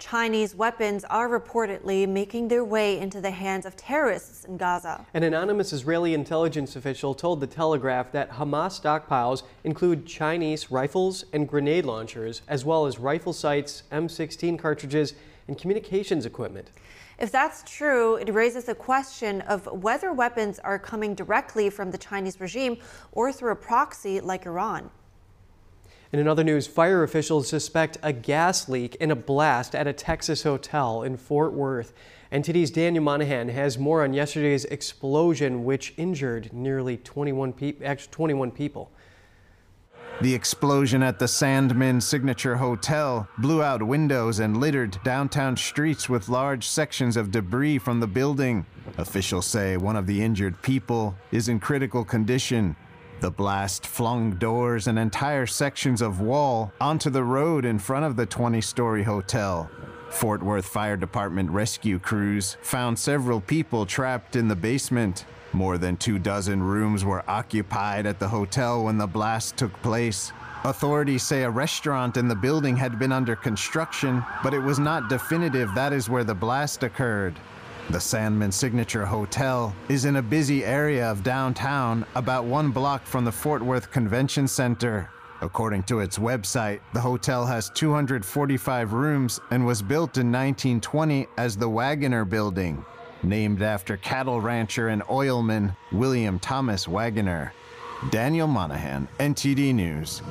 [0.00, 5.06] Chinese weapons are reportedly making their way into the hands of terrorists in Gaza.
[5.14, 11.48] An anonymous Israeli intelligence official told The Telegraph that Hamas stockpiles include Chinese rifles and
[11.48, 15.14] grenade launchers, as well as rifle sights, M16 cartridges,
[15.46, 16.70] and communications equipment.
[17.20, 21.98] If that's true, it raises the question of whether weapons are coming directly from the
[21.98, 22.78] Chinese regime
[23.12, 24.90] or through a proxy like Iran.
[26.14, 29.92] And in other news, fire officials suspect a gas leak in a blast at a
[29.92, 31.92] Texas hotel in Fort Worth.
[32.30, 38.92] NTD's Daniel Monahan has more on yesterday's explosion, which injured nearly 21, pe 21 people.
[40.20, 46.28] The explosion at the Sandman Signature Hotel blew out windows and littered downtown streets with
[46.28, 48.66] large sections of debris from the building.
[48.98, 52.76] Officials say one of the injured people is in critical condition.
[53.20, 58.16] The blast flung doors and entire sections of wall onto the road in front of
[58.16, 59.70] the 20 story hotel.
[60.10, 65.24] Fort Worth Fire Department rescue crews found several people trapped in the basement.
[65.52, 70.32] More than two dozen rooms were occupied at the hotel when the blast took place.
[70.64, 75.08] Authorities say a restaurant in the building had been under construction, but it was not
[75.08, 77.34] definitive that is where the blast occurred.
[77.90, 83.24] The Sandman Signature Hotel is in a busy area of downtown, about one block from
[83.24, 85.10] the Fort Worth Convention Center.
[85.42, 91.56] According to its website, the hotel has 245 rooms and was built in 1920 as
[91.56, 92.84] the Waggoner Building,
[93.22, 97.52] named after cattle rancher and oilman William Thomas Waggoner.
[98.10, 100.22] Daniel Monahan, NTD News.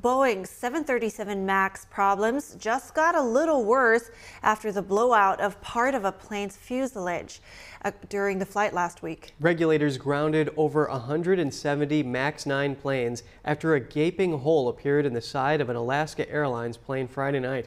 [0.00, 4.10] Boeing 737 MAX problems just got a little worse
[4.42, 7.40] after the blowout of part of a plane's fuselage
[7.82, 9.32] uh, during the flight last week.
[9.40, 15.62] Regulators grounded over 170 MAX 9 planes after a gaping hole appeared in the side
[15.62, 17.66] of an Alaska Airlines plane Friday night.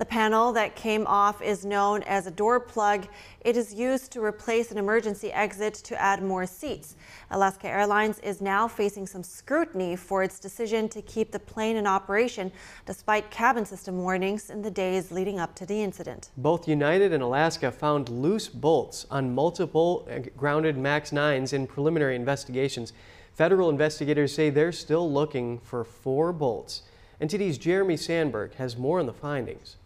[0.00, 3.06] The panel that came off is known as a door plug.
[3.42, 6.96] It is used to replace an emergency exit to add more seats.
[7.30, 11.86] Alaska Airlines is now facing some scrutiny for its decision to keep the plane in
[11.86, 12.50] operation
[12.86, 16.30] despite cabin system warnings in the days leading up to the incident.
[16.38, 22.16] Both United and Alaska found loose bolts on multiple uh, grounded MAX 9s in preliminary
[22.16, 22.94] investigations.
[23.34, 26.84] Federal investigators say they're still looking for four bolts.
[27.20, 29.76] NTD's Jeremy Sandberg has more on the findings.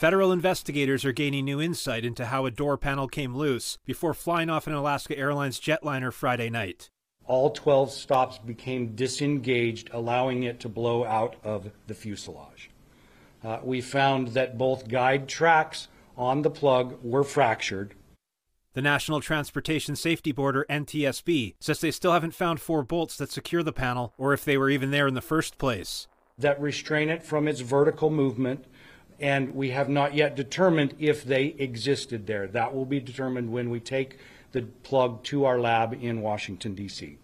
[0.00, 4.48] Federal investigators are gaining new insight into how a door panel came loose before flying
[4.48, 6.88] off an Alaska Airlines jetliner Friday night.
[7.26, 12.70] All 12 stops became disengaged, allowing it to blow out of the fuselage.
[13.44, 17.94] Uh, we found that both guide tracks on the plug were fractured.
[18.72, 23.30] The National Transportation Safety Board, or NTSB, says they still haven't found four bolts that
[23.30, 26.08] secure the panel or if they were even there in the first place.
[26.38, 28.64] That restrain it from its vertical movement
[29.20, 32.46] and we have not yet determined if they existed there.
[32.46, 34.18] That will be determined when we take
[34.52, 37.18] the plug to our lab in Washington, D.C.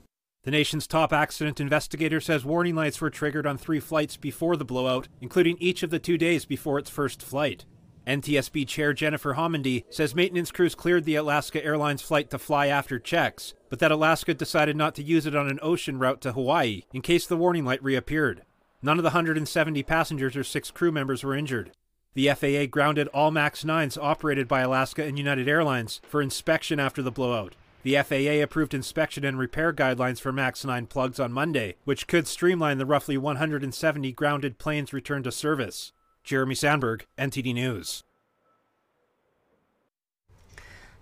[0.45, 4.65] The nation's top accident investigator says warning lights were triggered on three flights before the
[4.65, 7.65] blowout, including each of the two days before its first flight.
[8.07, 13.01] NTSB Chair Jennifer Homendy says maintenance crews cleared the Alaska Airlines flight to fly after
[13.01, 16.83] checks, but that Alaska decided not to use it on an ocean route to Hawaii
[16.93, 18.43] in case the warning light reappeared.
[18.81, 21.73] None of the 170 passengers or six crew members were injured.
[22.17, 27.03] The FAA grounded all MAX 9s operated by Alaska and United Airlines for inspection after
[27.03, 27.55] the blowout.
[27.83, 32.27] The FAA approved inspection and repair guidelines for MAX 9 plugs on Monday, which could
[32.27, 35.93] streamline the roughly 170 grounded planes' return to service.
[36.25, 38.03] Jeremy Sandberg, NTD News.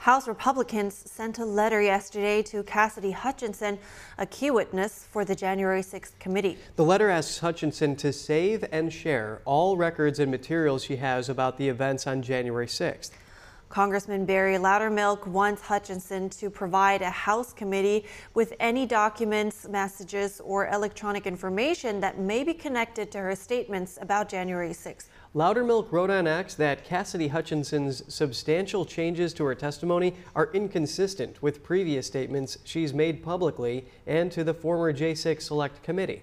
[0.04, 3.78] House Republicans sent a letter yesterday to Cassidy Hutchinson,
[4.18, 6.58] a key witness for the January 6th committee.
[6.76, 11.56] The letter asks Hutchinson to save and share all records and materials she has about
[11.56, 13.12] the events on January 6th.
[13.74, 20.68] Congressman Barry Loudermilk wants Hutchinson to provide a House committee with any documents, messages, or
[20.68, 25.06] electronic information that may be connected to her statements about January 6th.
[25.34, 31.64] Loudermilk wrote on X that Cassidy Hutchinson's substantial changes to her testimony are inconsistent with
[31.64, 36.22] previous statements she's made publicly and to the former J6 Select Committee.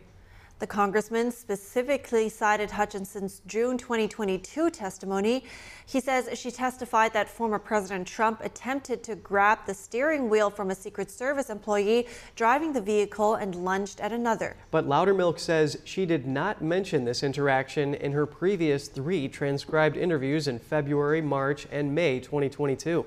[0.62, 5.44] The congressman specifically cited Hutchinson's June 2022 testimony.
[5.88, 10.70] He says she testified that former President Trump attempted to grab the steering wheel from
[10.70, 14.56] a Secret Service employee driving the vehicle and lunged at another.
[14.70, 20.48] But Loudermilk says she did not mention this interaction in her previous three transcribed interviews
[20.48, 23.04] in February, March, and May 2022.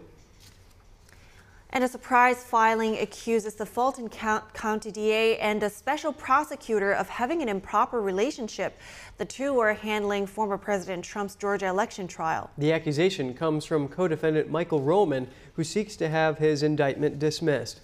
[1.75, 7.43] And a surprise filing accuses the Fulton County DA and a special prosecutor of having
[7.43, 8.79] an improper relationship.
[9.19, 12.49] The two were handling former President Trump's Georgia election trial.
[12.59, 17.81] The accusation comes from co-defendant Michael Roman, who seeks to have his indictment dismissed.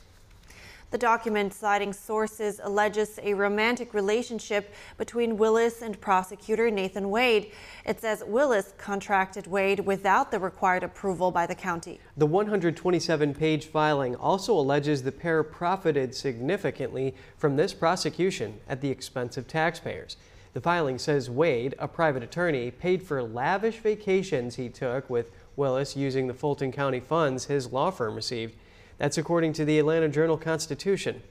[0.91, 7.53] The document, citing sources, alleges a romantic relationship between Willis and prosecutor Nathan Wade.
[7.87, 12.01] It says Willis contracted Wade without the required approval by the county.
[12.17, 18.91] The 127 page filing also alleges the pair profited significantly from this prosecution at the
[18.91, 20.17] expense of taxpayers.
[20.55, 25.97] The filing says Wade, a private attorney, paid for lavish vacations he took with Willis
[25.97, 28.57] using the Fulton County funds his law firm received.
[29.01, 31.23] That's according to the Atlanta Journal Constitution.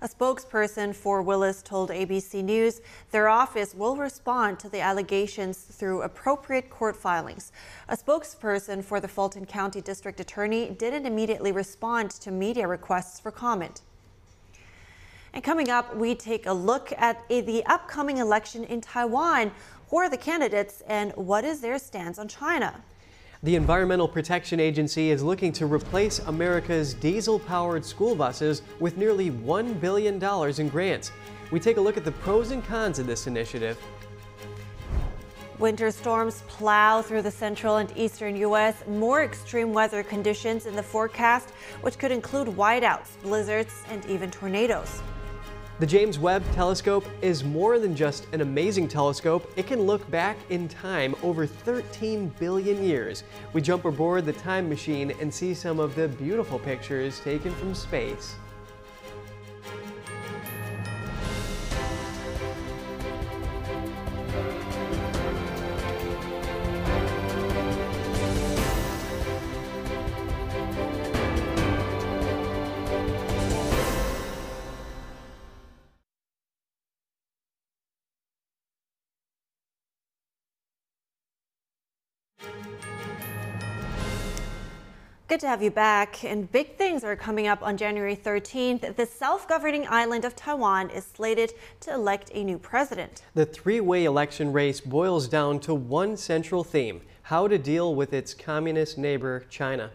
[0.00, 6.00] A spokesperson for Willis told ABC News their office will respond to the allegations through
[6.00, 7.52] appropriate court filings.
[7.90, 13.30] A spokesperson for the Fulton County District Attorney didn't immediately respond to media requests for
[13.30, 13.82] comment.
[15.34, 19.52] And coming up, we take a look at the upcoming election in Taiwan.
[19.90, 22.82] Who are the candidates and what is their stance on China?
[23.44, 29.32] The Environmental Protection Agency is looking to replace America's diesel powered school buses with nearly
[29.32, 30.22] $1 billion
[30.60, 31.10] in grants.
[31.50, 33.76] We take a look at the pros and cons of this initiative.
[35.58, 38.84] Winter storms plow through the central and eastern U.S.
[38.86, 45.02] More extreme weather conditions in the forecast, which could include whiteouts, blizzards, and even tornadoes.
[45.78, 49.50] The James Webb Telescope is more than just an amazing telescope.
[49.56, 53.24] It can look back in time over 13 billion years.
[53.54, 57.74] We jump aboard the time machine and see some of the beautiful pictures taken from
[57.74, 58.36] space.
[85.32, 86.24] Good to have you back.
[86.24, 88.96] And big things are coming up on January 13th.
[88.96, 93.22] The self governing island of Taiwan is slated to elect a new president.
[93.32, 98.12] The three way election race boils down to one central theme how to deal with
[98.12, 99.90] its communist neighbor, China.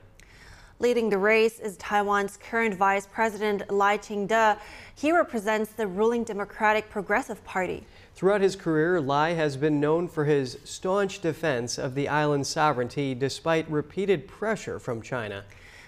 [0.80, 4.60] Leading the race is Taiwan's current Vice President Lai Ching-te.
[4.96, 7.84] He represents the ruling Democratic Progressive Party.
[8.18, 13.14] Throughout his career, Lai has been known for his staunch defense of the island's sovereignty
[13.14, 15.44] despite repeated pressure from China.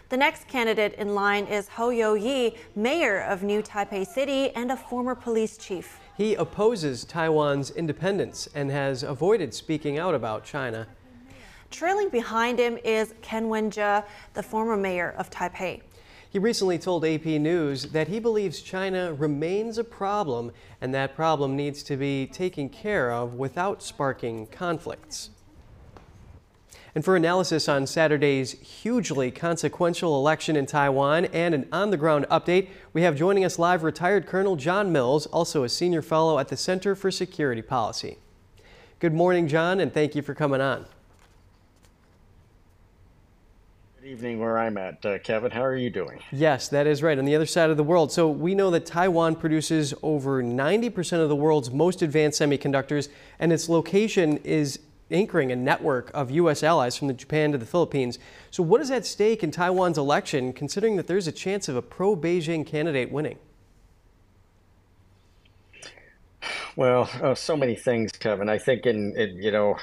[0.10, 4.78] The next candidate in line is Hou Yu-ih, mayor of New Taipei City and a
[4.78, 6.00] former police chief.
[6.18, 10.86] He opposes Taiwan's independence and has avoided speaking out about China.
[11.72, 14.04] Trailing behind him is Ko Wen-je,
[14.36, 15.82] the former mayor of Taipei.
[16.32, 21.56] He recently told AP News that he believes China remains a problem and that problem
[21.56, 25.32] needs to be taken care of without sparking conflicts.
[26.94, 32.28] And for analysis on Saturday's hugely consequential election in Taiwan and an on the ground
[32.30, 36.50] update, we have joining us live retired Colonel John Mills, also a senior fellow at
[36.50, 38.18] the Center for Security Policy.
[39.00, 40.86] Good morning, John, and thank you for coming on.
[44.10, 45.06] Evening where I'm at.
[45.06, 46.20] Uh, Kevin, how are you doing?
[46.32, 47.20] Yes, that is right.
[47.20, 48.12] On the other side of the world.
[48.12, 53.54] So we know that Taiwan produces over 90% of the world's most advanced semiconductors, and
[53.54, 54.80] its location is
[55.12, 56.64] anchoring a network of U.S.
[56.64, 58.18] allies from the Japan to the Philippines.
[58.50, 61.82] So what is at stake in Taiwan's election, considering that there's a chance of a
[61.84, 63.38] pro-Beijing candidate winning?
[66.76, 68.50] Well, uh, so many things, Kevin.
[68.50, 69.76] I think in, in you know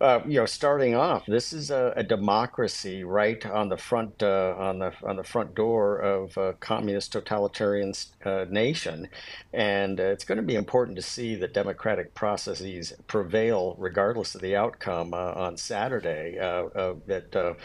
[0.00, 4.54] uh, you know, starting off, this is a, a democracy right on the front uh,
[4.56, 7.92] on the on the front door of a communist totalitarian
[8.24, 9.08] uh, nation,
[9.52, 14.40] and uh, it's going to be important to see that democratic processes prevail regardless of
[14.40, 16.38] the outcome uh, on Saturday.
[16.38, 17.56] Uh, that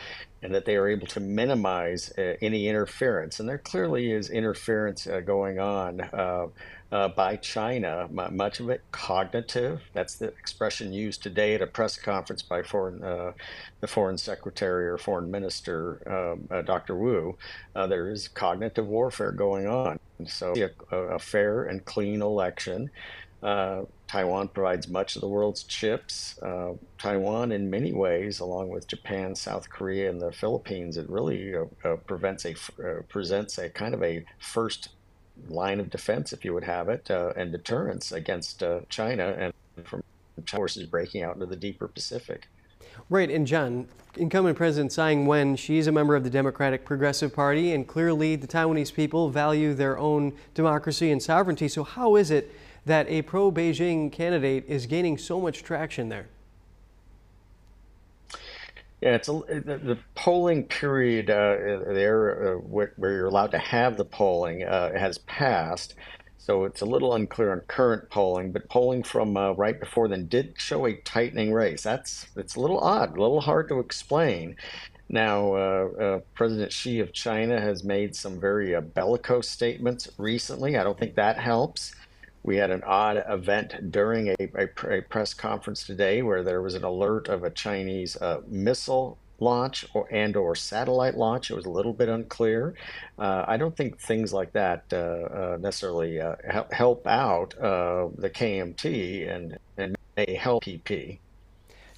[0.41, 5.57] and that they are able to minimize any interference, and there clearly is interference going
[5.57, 6.01] on
[6.93, 9.81] uh, by China, much of it cognitive.
[9.93, 13.31] That's the expression used today at a press conference by foreign, uh,
[13.81, 16.95] the foreign secretary or foreign minister, um, uh, Dr.
[16.95, 17.35] Wu.
[17.75, 19.99] Uh, there is cognitive warfare going on.
[20.27, 20.53] So,
[20.91, 22.91] a, a fair and clean election.
[23.41, 26.39] Uh, Taiwan provides much of the world's chips.
[26.43, 31.55] Uh, Taiwan, in many ways, along with Japan, South Korea, and the Philippines, it really
[32.05, 32.53] prevents a
[33.09, 34.89] presents a kind of a first
[35.49, 39.53] line of defense, if you would have it, uh, and deterrence against uh, China and
[39.85, 40.03] from
[40.47, 42.47] forces breaking out into the deeper Pacific.
[43.09, 47.73] Right, and John, incumbent President Tsai Ing-wen, she's a member of the Democratic Progressive Party,
[47.73, 51.67] and clearly the Taiwanese people value their own democracy and sovereignty.
[51.67, 52.51] So how is it
[52.85, 56.27] that a pro-Beijing candidate is gaining so much traction there?
[59.03, 63.57] Yeah, it's a, the, the polling period uh, there uh, where, where, you're allowed to
[63.57, 65.95] have the polling uh, has passed.
[66.37, 70.27] So it's a little unclear on current polling, but polling from uh, right before then
[70.27, 71.83] did show a tightening race.
[71.83, 74.55] That's it's a little odd, a little hard to explain.
[75.09, 80.77] Now, uh, uh, President Xi of China has made some very bellicose statements recently.
[80.77, 81.93] I don't think that helps.
[82.43, 86.75] We had an odd event during a, a, a, press conference today where there was
[86.75, 91.51] an alert of a Chinese uh, missile launch or and or satellite launch.
[91.51, 92.73] It was a little bit unclear.
[93.17, 96.35] Uh, I don't think things like that uh, uh, necessarily uh,
[96.71, 101.19] help out uh, the KMT and, and may help DPP.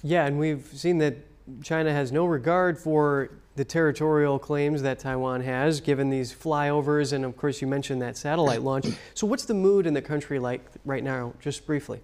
[0.02, 1.16] Yeah, and we've seen that
[1.62, 7.24] China has no regard for the territorial claims that Taiwan has, given these flyovers, and
[7.24, 8.86] of course you mentioned that satellite launch.
[9.14, 12.00] So what's the mood in the country like right now, just briefly?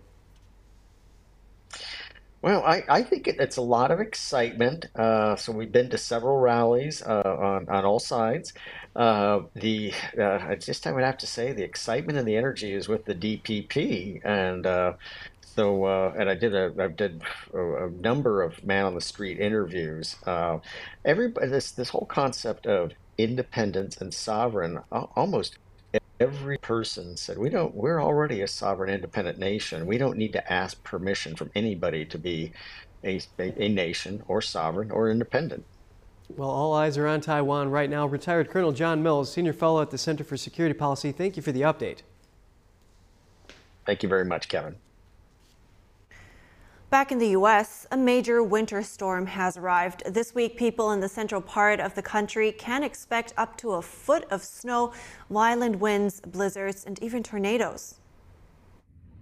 [2.40, 4.86] Well, I, I think it, it's a lot of excitement.
[4.96, 8.52] Uh, so we've been to several rallies uh, on, on all sides.
[8.96, 12.88] Uh, the uh, just I would have to say the excitement and the energy is
[12.88, 14.94] with the DPP, and uh,
[15.54, 17.22] so uh, and I did a I did
[17.52, 20.16] a, a, number of man on the street interviews.
[21.04, 25.58] everybody this this whole concept of independence and sovereign almost
[26.20, 29.86] every person said we don't we're already a sovereign independent nation.
[29.86, 32.52] We don't need to ask permission from anybody to be
[33.04, 35.64] a, a, nation or sovereign or independent.
[36.36, 38.06] Well all eyes are on taiwan right now.
[38.06, 41.52] Retired colonel john mills senior fellow at the center for security policy thank you for
[41.52, 41.98] the update.
[43.84, 44.76] Thank you very much kevin
[46.92, 50.02] Back in the U.S., a major winter storm has arrived.
[50.04, 53.80] This week, people in the central part of the country can expect up to a
[53.80, 54.92] foot of snow,
[55.30, 57.98] violent winds, blizzards, and even tornadoes.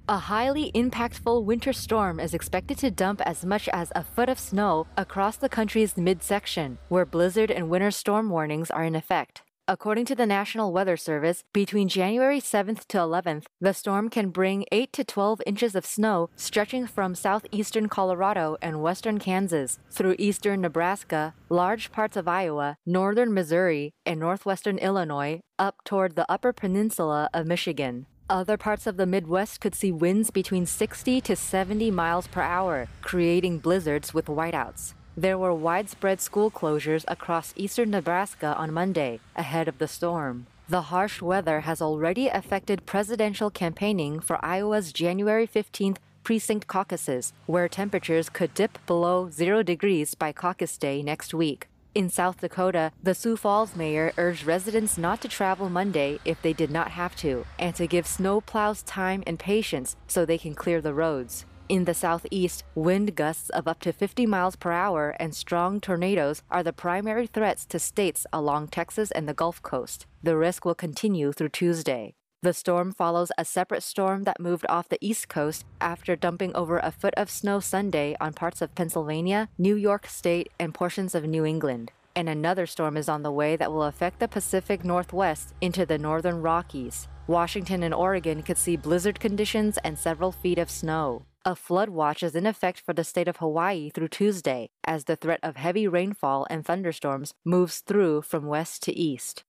[0.08, 4.40] A highly impactful winter storm is expected to dump as much as a foot of
[4.40, 9.42] snow across the country's midsection, where blizzard and winter storm warnings are in effect.
[9.70, 14.64] According to the National Weather Service, between January 7th to 11th, the storm can bring
[14.72, 20.60] 8 to 12 inches of snow stretching from southeastern Colorado and western Kansas through eastern
[20.60, 27.30] Nebraska, large parts of Iowa, northern Missouri, and northwestern Illinois up toward the upper peninsula
[27.32, 28.06] of Michigan.
[28.28, 32.88] Other parts of the Midwest could see winds between 60 to 70 miles per hour,
[33.02, 34.94] creating blizzards with whiteouts.
[35.20, 40.46] There were widespread school closures across eastern Nebraska on Monday, ahead of the storm.
[40.66, 47.68] The harsh weather has already affected presidential campaigning for Iowa's January 15th precinct caucuses, where
[47.68, 51.68] temperatures could dip below zero degrees by caucus day next week.
[51.94, 56.54] In South Dakota, the Sioux Falls mayor urged residents not to travel Monday if they
[56.54, 60.80] did not have to, and to give snowplows time and patience so they can clear
[60.80, 61.44] the roads.
[61.70, 66.42] In the southeast, wind gusts of up to 50 miles per hour and strong tornadoes
[66.50, 70.04] are the primary threats to states along Texas and the Gulf Coast.
[70.20, 72.14] The risk will continue through Tuesday.
[72.42, 76.80] The storm follows a separate storm that moved off the East Coast after dumping over
[76.80, 81.22] a foot of snow Sunday on parts of Pennsylvania, New York State, and portions of
[81.22, 81.92] New England.
[82.16, 85.98] And another storm is on the way that will affect the Pacific Northwest into the
[85.98, 87.06] northern Rockies.
[87.28, 91.22] Washington and Oregon could see blizzard conditions and several feet of snow.
[91.42, 95.16] A flood watch is in effect for the state of Hawaii through Tuesday as the
[95.16, 99.42] threat of heavy rainfall and thunderstorms moves through from west to east.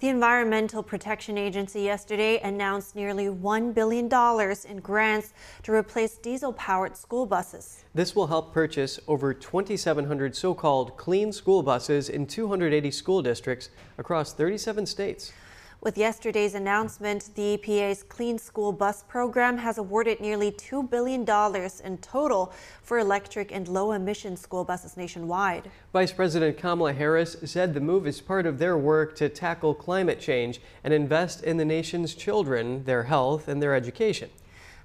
[0.00, 4.04] The Environmental Protection Agency yesterday announced nearly $1 billion
[4.68, 7.86] in grants to replace diesel powered school buses.
[7.94, 13.70] This will help purchase over 2,700 so called clean school buses in 280 school districts
[13.96, 15.32] across 37 states.
[15.82, 21.20] With yesterday's announcement, the EPA's Clean School Bus Program has awarded nearly $2 billion
[21.84, 22.52] in total
[22.82, 25.70] for electric and low emission school buses nationwide.
[25.92, 30.18] Vice President Kamala Harris said the move is part of their work to tackle climate
[30.18, 34.30] change and invest in the nation's children, their health, and their education.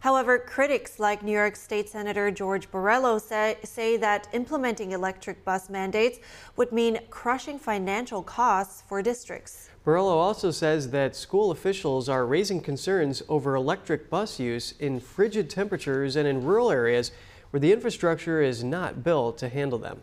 [0.02, 5.70] However, critics like New York State Senator George Borrello say, say that implementing electric bus
[5.70, 6.20] mandates
[6.58, 9.71] would mean crushing financial costs for districts.
[9.86, 15.50] Borrello also says that school officials are raising concerns over electric bus use in frigid
[15.50, 17.12] temperatures and in rural areas
[17.50, 20.02] where the infrastructure is not built to handle them.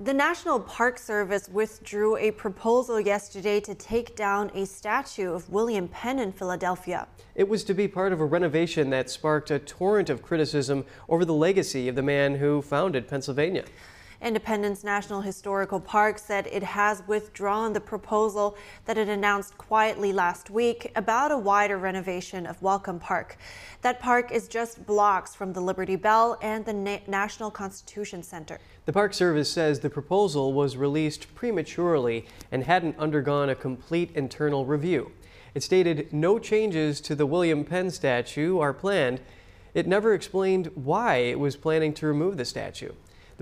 [0.00, 5.86] The National Park Service withdrew a proposal yesterday to take down a statue of William
[5.86, 7.06] Penn in Philadelphia.
[7.36, 11.24] It was to be part of a renovation that sparked a torrent of criticism over
[11.24, 13.64] the legacy of the man who founded Pennsylvania.
[14.22, 20.48] Independence National Historical Park said it has withdrawn the proposal that it announced quietly last
[20.48, 23.36] week about a wider renovation of Welcome Park.
[23.80, 28.60] That park is just blocks from the Liberty Bell and the Na National Constitution Center.
[28.86, 34.64] The Park Service says the proposal was released prematurely and hadn't undergone a complete internal
[34.66, 35.10] review.
[35.52, 39.20] It stated no changes to the William Penn statue are planned.
[39.74, 42.92] It never explained why it was planning to remove the statue.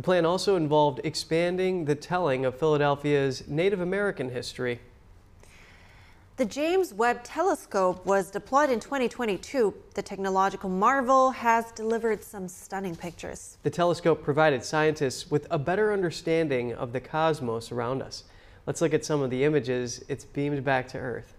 [0.01, 4.81] The plan also involved expanding the telling of Philadelphia's Native American history.
[6.39, 9.75] The James Webb Telescope was deployed in 2022.
[9.93, 13.59] The technological marvel has delivered some stunning pictures.
[13.63, 18.25] The telescope provided scientists with a better understanding of the cosmos around us.
[18.65, 21.35] Let's look at some of the images it's beamed back to Earth.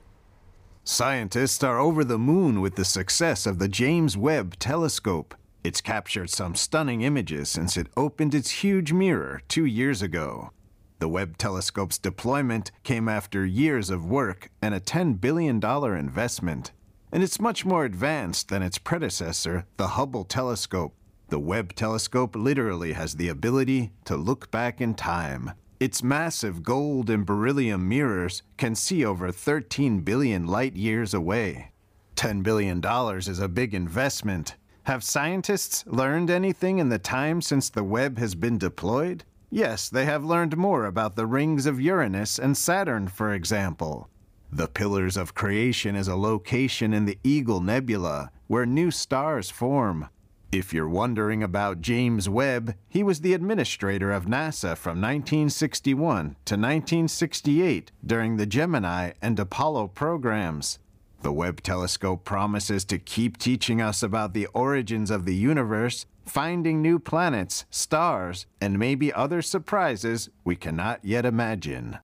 [0.84, 5.34] Scientists are over the moon with the success of the James Webb Telescope.
[5.64, 10.52] It's captured some stunning images since it opened its huge mirror two years ago.
[10.98, 16.72] The Webb telescope's deployment came after years of work and a $10 billion investment.
[17.12, 20.96] And it's much more advanced than its predecessor, the Hubble telescope.
[21.30, 25.52] The Webb telescope literally has the ability to look back in time.
[25.80, 31.72] Its massive gold and beryllium mirrors can see over 13 billion light years away.
[32.16, 32.80] $10 billion
[33.18, 34.56] is a big investment.
[34.86, 39.24] Have scientists learned anything in the time since the Webb has been deployed?
[39.52, 44.10] Yes, they have learned more about the rings of Uranus and Saturn, for example.
[44.52, 50.10] The Pillars of Creation is a location in the Eagle Nebula where new stars form.
[50.52, 56.56] If you're wondering about James Webb, he was the administrator of NASA from 1961 to
[56.56, 60.80] 1968 during the Gemini and Apollo programs.
[61.22, 66.82] The Webb telescope promises to keep teaching us about the origins of the universe finding
[66.82, 72.00] new planets, stars, and maybe other surprises we cannot yet imagine.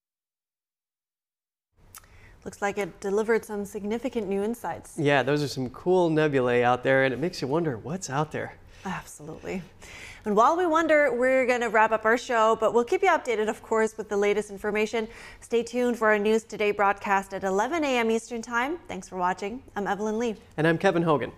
[2.45, 4.94] Looks like it delivered some significant new insights.
[4.98, 8.31] Yeah, those are some cool nebulae out there, and it makes you wonder what's out
[8.31, 8.53] there.
[8.85, 9.64] Absolutely.
[10.27, 13.07] And while we wonder, we're going to wrap up our show, but we'll keep you
[13.07, 15.07] updated, of course, with the latest information.
[15.39, 18.11] Stay tuned for our News Today broadcast at 11 a.m.
[18.11, 18.77] Eastern Time.
[18.89, 19.63] Thanks for watching.
[19.77, 20.35] I'm Evelyn Lee.
[20.57, 21.31] And I'm Kevin Hogan.